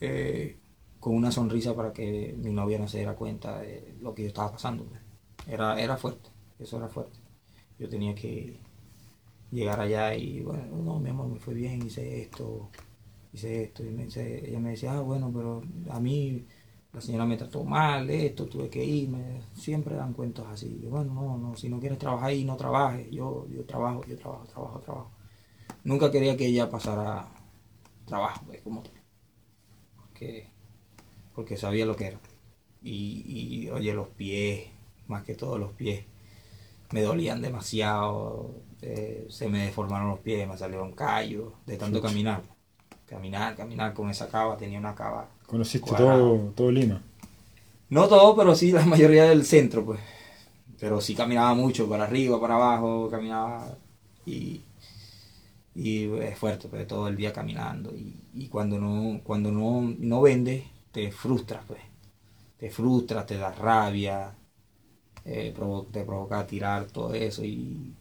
eh, 0.02 0.58
con 1.00 1.16
una 1.16 1.32
sonrisa 1.32 1.76
para 1.76 1.94
que 1.94 2.36
mi 2.42 2.52
novia 2.52 2.80
no 2.80 2.88
se 2.88 2.98
diera 2.98 3.14
cuenta 3.16 3.60
de 3.62 3.94
lo 4.02 4.14
que 4.16 4.24
yo 4.24 4.28
estaba 4.30 4.52
pasando. 4.52 4.86
Era, 5.48 5.80
era 5.80 5.98
fuerte, 5.98 6.30
eso 6.60 6.78
era 6.78 6.88
fuerte. 6.88 7.18
Yo 7.80 7.90
tenía 7.90 8.16
que 8.16 8.60
llegar 9.52 9.80
allá 9.80 10.16
y, 10.16 10.42
bueno, 10.42 10.78
no, 10.84 11.00
mi 11.00 11.10
amor, 11.10 11.28
me 11.28 11.40
fue 11.40 11.54
bien, 11.54 11.86
hice 11.86 12.22
esto, 12.22 12.70
hice 13.34 13.64
esto. 13.66 13.84
Y 13.84 13.90
ella 13.90 14.60
me 14.60 14.72
decía, 14.72 14.94
ah, 14.94 15.02
bueno, 15.02 15.32
pero 15.34 15.62
a 15.90 16.00
mí 16.00 16.46
la 16.94 17.02
señora 17.02 17.26
me 17.26 17.38
trató 17.38 17.64
mal, 17.64 18.10
esto, 18.10 18.46
tuve 18.48 18.70
que 18.70 18.84
irme. 18.84 19.42
Siempre 19.54 19.96
dan 19.96 20.14
cuentos 20.14 20.46
así. 20.48 20.80
Yo, 20.82 20.90
bueno, 20.90 21.14
no, 21.14 21.38
no, 21.38 21.56
si 21.56 21.70
no 21.70 21.80
quieres 21.80 22.00
trabajar 22.00 22.30
ahí, 22.30 22.44
no 22.46 22.56
trabajes. 22.58 23.10
Yo, 23.12 23.48
yo 23.50 23.66
trabajo, 23.66 24.04
yo 24.08 24.18
trabajo, 24.18 24.46
trabajo, 24.46 24.80
trabajo. 24.80 25.12
Nunca 25.84 26.12
quería 26.12 26.38
que 26.38 26.48
ella 26.48 26.70
pasara 26.70 27.28
trabajo, 28.06 28.44
pues, 28.48 28.62
como. 28.62 28.84
Porque, 29.98 30.48
porque 31.36 31.58
sabía 31.58 31.86
lo 31.86 31.96
que 31.96 32.08
era. 32.08 32.20
Y, 32.84 33.24
y, 33.66 33.70
oye, 33.70 33.94
los 33.94 34.10
pies, 34.10 34.70
más 35.08 35.24
que 35.24 35.36
todo 35.36 35.58
los 35.58 35.74
pies, 35.74 36.06
me 36.94 37.02
dolían 37.02 37.42
demasiado. 37.42 38.52
eh, 38.82 39.26
se 39.30 39.48
me 39.50 39.66
deformaron 39.66 40.10
los 40.10 40.20
pies, 40.20 40.48
me 40.48 40.58
salieron 40.58 40.94
callos 40.94 41.54
de 41.66 41.78
tanto 41.78 42.02
caminar. 42.02 42.44
Caminar, 43.08 43.56
caminar 43.56 43.94
con 43.94 44.10
esa 44.10 44.28
cava, 44.30 44.58
tenía 44.58 44.80
una 44.80 44.96
cava 44.96 45.30
Conociste 45.48 45.94
todo, 45.96 46.52
todo 46.56 46.70
Lima. 46.72 47.02
no 47.90 48.08
todo, 48.08 48.36
pero 48.36 48.56
sí 48.56 48.72
la 48.72 48.86
mayoría 48.86 49.26
del 49.26 49.46
centro, 49.46 49.86
pues. 49.86 50.00
Pero 50.80 51.02
sí 51.02 51.16
caminaba 51.16 51.54
mucho, 51.56 51.90
para 51.90 52.06
arriba, 52.06 52.40
para 52.42 52.56
abajo, 52.56 53.10
caminaba 53.10 53.78
y, 54.26 54.62
y 55.76 56.06
es 56.20 56.38
fuerte, 56.38 56.68
pues 56.68 56.88
todo 56.88 57.08
el 57.08 57.16
día 57.16 57.34
caminando. 57.34 57.92
Y, 57.96 58.16
y 58.34 58.48
cuando 58.48 58.80
no, 58.80 59.22
cuando 59.24 59.52
no, 59.52 59.82
no 60.00 60.22
vendes, 60.22 60.64
te 60.92 61.12
frustras, 61.12 61.64
pues. 61.68 61.82
Te 62.58 62.70
frustras, 62.72 63.26
te 63.28 63.38
da 63.38 63.52
rabia, 63.54 64.36
eh, 65.26 65.54
te 65.92 66.04
provoca 66.06 66.46
tirar 66.48 66.86
todo 66.88 67.14
eso 67.14 67.44
y, 67.46 67.94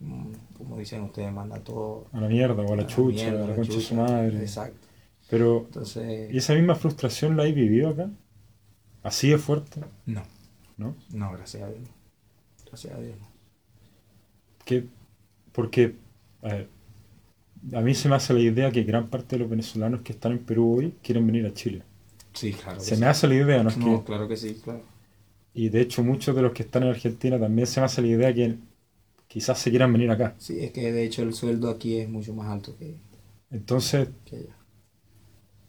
mm, 0.00 0.32
como 0.56 0.78
dicen 0.78 1.02
ustedes, 1.02 1.32
manda 1.32 1.60
todo 1.62 2.06
A 2.12 2.20
la 2.20 2.28
mierda, 2.28 2.62
o 2.62 2.72
a 2.72 2.76
la 2.76 2.86
chucha, 2.86 3.24
mierda, 3.24 3.44
a 3.44 3.48
la 3.48 3.54
concha 3.56 3.74
de 3.74 3.80
su 3.80 3.94
madre. 3.94 4.40
Exacto. 4.40 4.86
Pero, 5.28 5.66
Entonces, 5.66 6.30
¿y 6.32 6.38
esa 6.38 6.54
misma 6.54 6.74
frustración 6.74 7.36
la 7.36 7.44
has 7.44 7.54
vivido 7.54 7.88
acá? 7.90 8.10
¿Así 9.02 9.28
de 9.30 9.38
fuerte? 9.38 9.80
no, 10.06 10.22
¿No? 10.76 10.94
no, 11.10 11.32
gracias 11.32 11.62
a 11.62 11.68
Dios. 11.70 11.88
Gracias 12.66 12.94
a 12.94 13.00
Dios. 13.00 13.18
no. 13.18 13.26
Que, 14.64 14.84
porque, 15.52 15.96
a 16.42 16.48
ver, 16.48 16.68
a 17.74 17.80
mí 17.80 17.94
se 17.94 18.08
me 18.08 18.16
hace 18.16 18.34
la 18.34 18.40
idea 18.40 18.70
que 18.72 18.82
gran 18.84 19.08
parte 19.08 19.36
de 19.36 19.40
los 19.40 19.50
venezolanos 19.50 20.02
que 20.02 20.12
están 20.12 20.32
en 20.32 20.44
Perú 20.44 20.76
hoy 20.78 20.94
quieren 21.02 21.26
venir 21.26 21.46
a 21.46 21.54
Chile. 21.54 21.82
Sí, 22.32 22.52
claro. 22.54 22.80
Se 22.80 22.96
sí. 22.96 22.96
me 22.96 23.06
hace 23.06 23.28
la 23.28 23.34
idea, 23.36 23.62
¿no? 23.62 23.70
Es 23.70 23.76
No, 23.76 24.00
que, 24.00 24.04
claro 24.04 24.28
que 24.28 24.36
sí, 24.36 24.54
claro. 24.62 24.82
Y 25.54 25.68
de 25.68 25.80
hecho 25.80 26.02
muchos 26.04 26.34
de 26.36 26.42
los 26.42 26.52
que 26.52 26.62
están 26.62 26.84
en 26.84 26.90
Argentina 26.90 27.38
también 27.38 27.66
se 27.66 27.80
me 27.80 27.86
hace 27.86 28.02
la 28.02 28.08
idea 28.08 28.34
que 28.34 28.56
quizás 29.28 29.58
se 29.58 29.70
quieran 29.70 29.92
venir 29.92 30.10
acá. 30.10 30.34
Sí, 30.38 30.60
es 30.60 30.72
que 30.72 30.92
de 30.92 31.04
hecho 31.04 31.22
el 31.22 31.34
sueldo 31.34 31.70
aquí 31.70 31.96
es 31.98 32.08
mucho 32.08 32.34
más 32.34 32.48
alto 32.48 32.76
que, 32.78 32.96
Entonces, 33.50 34.08
que 34.24 34.36
allá. 34.36 34.56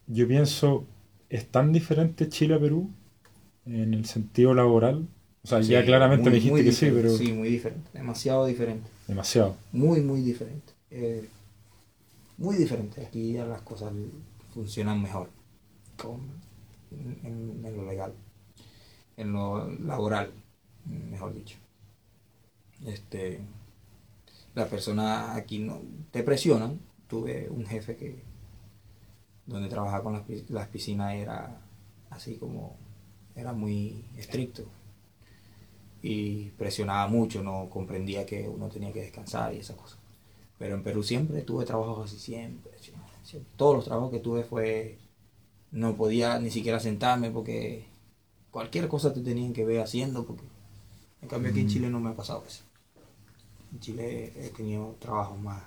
yo 0.07 0.27
pienso, 0.27 0.85
¿es 1.29 1.47
tan 1.47 1.71
diferente 1.71 2.29
Chile 2.29 2.55
a 2.55 2.59
Perú 2.59 2.89
en 3.65 3.93
el 3.93 4.05
sentido 4.05 4.53
laboral? 4.53 5.07
O 5.43 5.47
sea, 5.47 5.61
ya 5.61 5.83
claramente 5.83 6.29
muy- 6.29 6.31
me 6.31 6.35
dijiste 6.35 6.63
que 6.63 6.71
sí, 6.71 6.91
pero 6.93 7.09
Sí, 7.17 7.33
muy 7.33 7.49
diferente, 7.49 7.89
demasiado 7.93 8.45
diferente. 8.45 8.89
demasiado. 9.07 9.55
Muy, 9.71 10.01
muy 10.01 10.21
diferente. 10.21 10.73
Eh, 10.91 11.27
muy 12.37 12.55
diferente. 12.55 13.05
Aquí 13.05 13.33
ya 13.33 13.45
las 13.45 13.61
cosas 13.61 13.91
funcionan 14.53 15.01
mejor. 15.01 15.29
con- 15.97 16.19
en, 16.91 17.61
en 17.63 17.77
lo 17.77 17.85
legal. 17.85 18.13
En 19.21 19.33
lo 19.33 19.69
laboral, 19.69 20.31
mejor 20.85 21.35
dicho. 21.35 21.57
Este, 22.87 23.39
las 24.55 24.67
personas 24.67 25.37
aquí 25.37 25.59
no 25.59 25.79
te 26.09 26.23
presionan. 26.23 26.79
Tuve 27.07 27.47
un 27.47 27.63
jefe 27.67 27.95
que 27.95 28.23
donde 29.45 29.69
trabajaba 29.69 30.03
con 30.03 30.13
las, 30.13 30.23
las 30.49 30.67
piscinas 30.69 31.13
era 31.13 31.61
así 32.09 32.37
como 32.37 32.77
era 33.35 33.53
muy 33.53 34.03
estricto 34.17 34.63
y 36.01 36.49
presionaba 36.57 37.07
mucho, 37.07 37.43
no 37.43 37.69
comprendía 37.69 38.25
que 38.25 38.49
uno 38.49 38.69
tenía 38.69 38.91
que 38.91 39.01
descansar 39.01 39.53
y 39.53 39.59
esas 39.59 39.75
cosas. 39.75 39.99
Pero 40.57 40.73
en 40.73 40.81
Perú 40.81 41.03
siempre 41.03 41.43
tuve 41.43 41.63
trabajos 41.65 42.07
así, 42.07 42.17
siempre. 42.17 42.71
Todos 43.55 43.75
los 43.75 43.85
trabajos 43.85 44.09
que 44.09 44.19
tuve 44.19 44.43
fue, 44.43 44.97
no 45.69 45.95
podía 45.95 46.39
ni 46.39 46.49
siquiera 46.49 46.79
sentarme 46.79 47.29
porque 47.29 47.90
cualquier 48.51 48.87
cosa 48.87 49.13
te 49.13 49.21
tenían 49.21 49.53
que 49.53 49.65
ver 49.65 49.81
haciendo, 49.81 50.25
porque 50.25 50.43
en 51.21 51.29
cambio 51.29 51.51
aquí 51.51 51.61
en 51.61 51.69
Chile 51.69 51.89
no 51.89 51.99
me 51.99 52.11
ha 52.11 52.15
pasado 52.15 52.43
eso. 52.47 52.63
En 53.73 53.79
Chile 53.79 54.33
he 54.35 54.49
tenido 54.49 54.95
trabajos 54.99 55.39
más, 55.39 55.63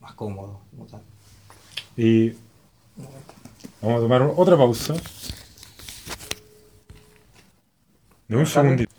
más 0.00 0.14
cómodos, 0.14 0.56
como 0.70 0.86
tal. 0.86 1.02
Y 1.96 2.30
vamos 3.80 3.98
a 3.98 4.00
tomar 4.00 4.22
otra 4.22 4.56
pausa. 4.56 4.94
De 8.28 8.36
un 8.36 8.46
segundito. 8.46 8.90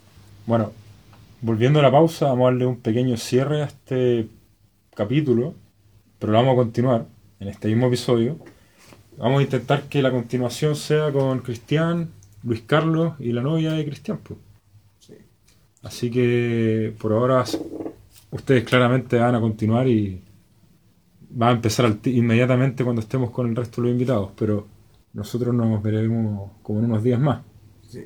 Bueno, 0.45 0.71
volviendo 1.41 1.79
a 1.79 1.81
la 1.81 1.91
pausa, 1.91 2.27
vamos 2.27 2.43
a 2.43 2.51
darle 2.51 2.67
un 2.67 2.79
pequeño 2.79 3.17
cierre 3.17 3.63
a 3.63 3.65
este 3.65 4.27
capítulo, 4.93 5.55
pero 6.19 6.33
lo 6.33 6.37
vamos 6.37 6.53
a 6.53 6.57
continuar 6.57 7.05
en 7.39 7.47
este 7.47 7.69
mismo 7.69 7.87
episodio. 7.87 8.37
Vamos 9.17 9.39
a 9.39 9.43
intentar 9.43 9.83
que 9.83 10.01
la 10.01 10.11
continuación 10.11 10.75
sea 10.75 11.11
con 11.11 11.39
Cristian, 11.39 12.11
Luis 12.43 12.61
Carlos 12.65 13.13
y 13.19 13.31
la 13.31 13.41
novia 13.41 13.71
de 13.71 13.85
Cristian. 13.85 14.19
pues. 14.23 14.39
Sí. 14.99 15.15
Así 15.81 16.11
que 16.11 16.93
por 16.99 17.13
ahora 17.13 17.43
ustedes 18.31 18.63
claramente 18.63 19.17
van 19.17 19.35
a 19.35 19.41
continuar 19.41 19.87
y 19.87 20.21
va 21.41 21.49
a 21.49 21.51
empezar 21.51 21.97
inmediatamente 22.05 22.83
cuando 22.83 23.01
estemos 23.01 23.31
con 23.31 23.47
el 23.47 23.55
resto 23.55 23.81
de 23.81 23.87
los 23.87 23.93
invitados, 23.93 24.31
pero 24.35 24.67
nosotros 25.13 25.53
nos 25.53 25.81
veremos 25.81 26.51
como 26.61 26.79
en 26.79 26.85
unos 26.85 27.03
días 27.03 27.19
más. 27.19 27.41
Sí. 27.87 28.03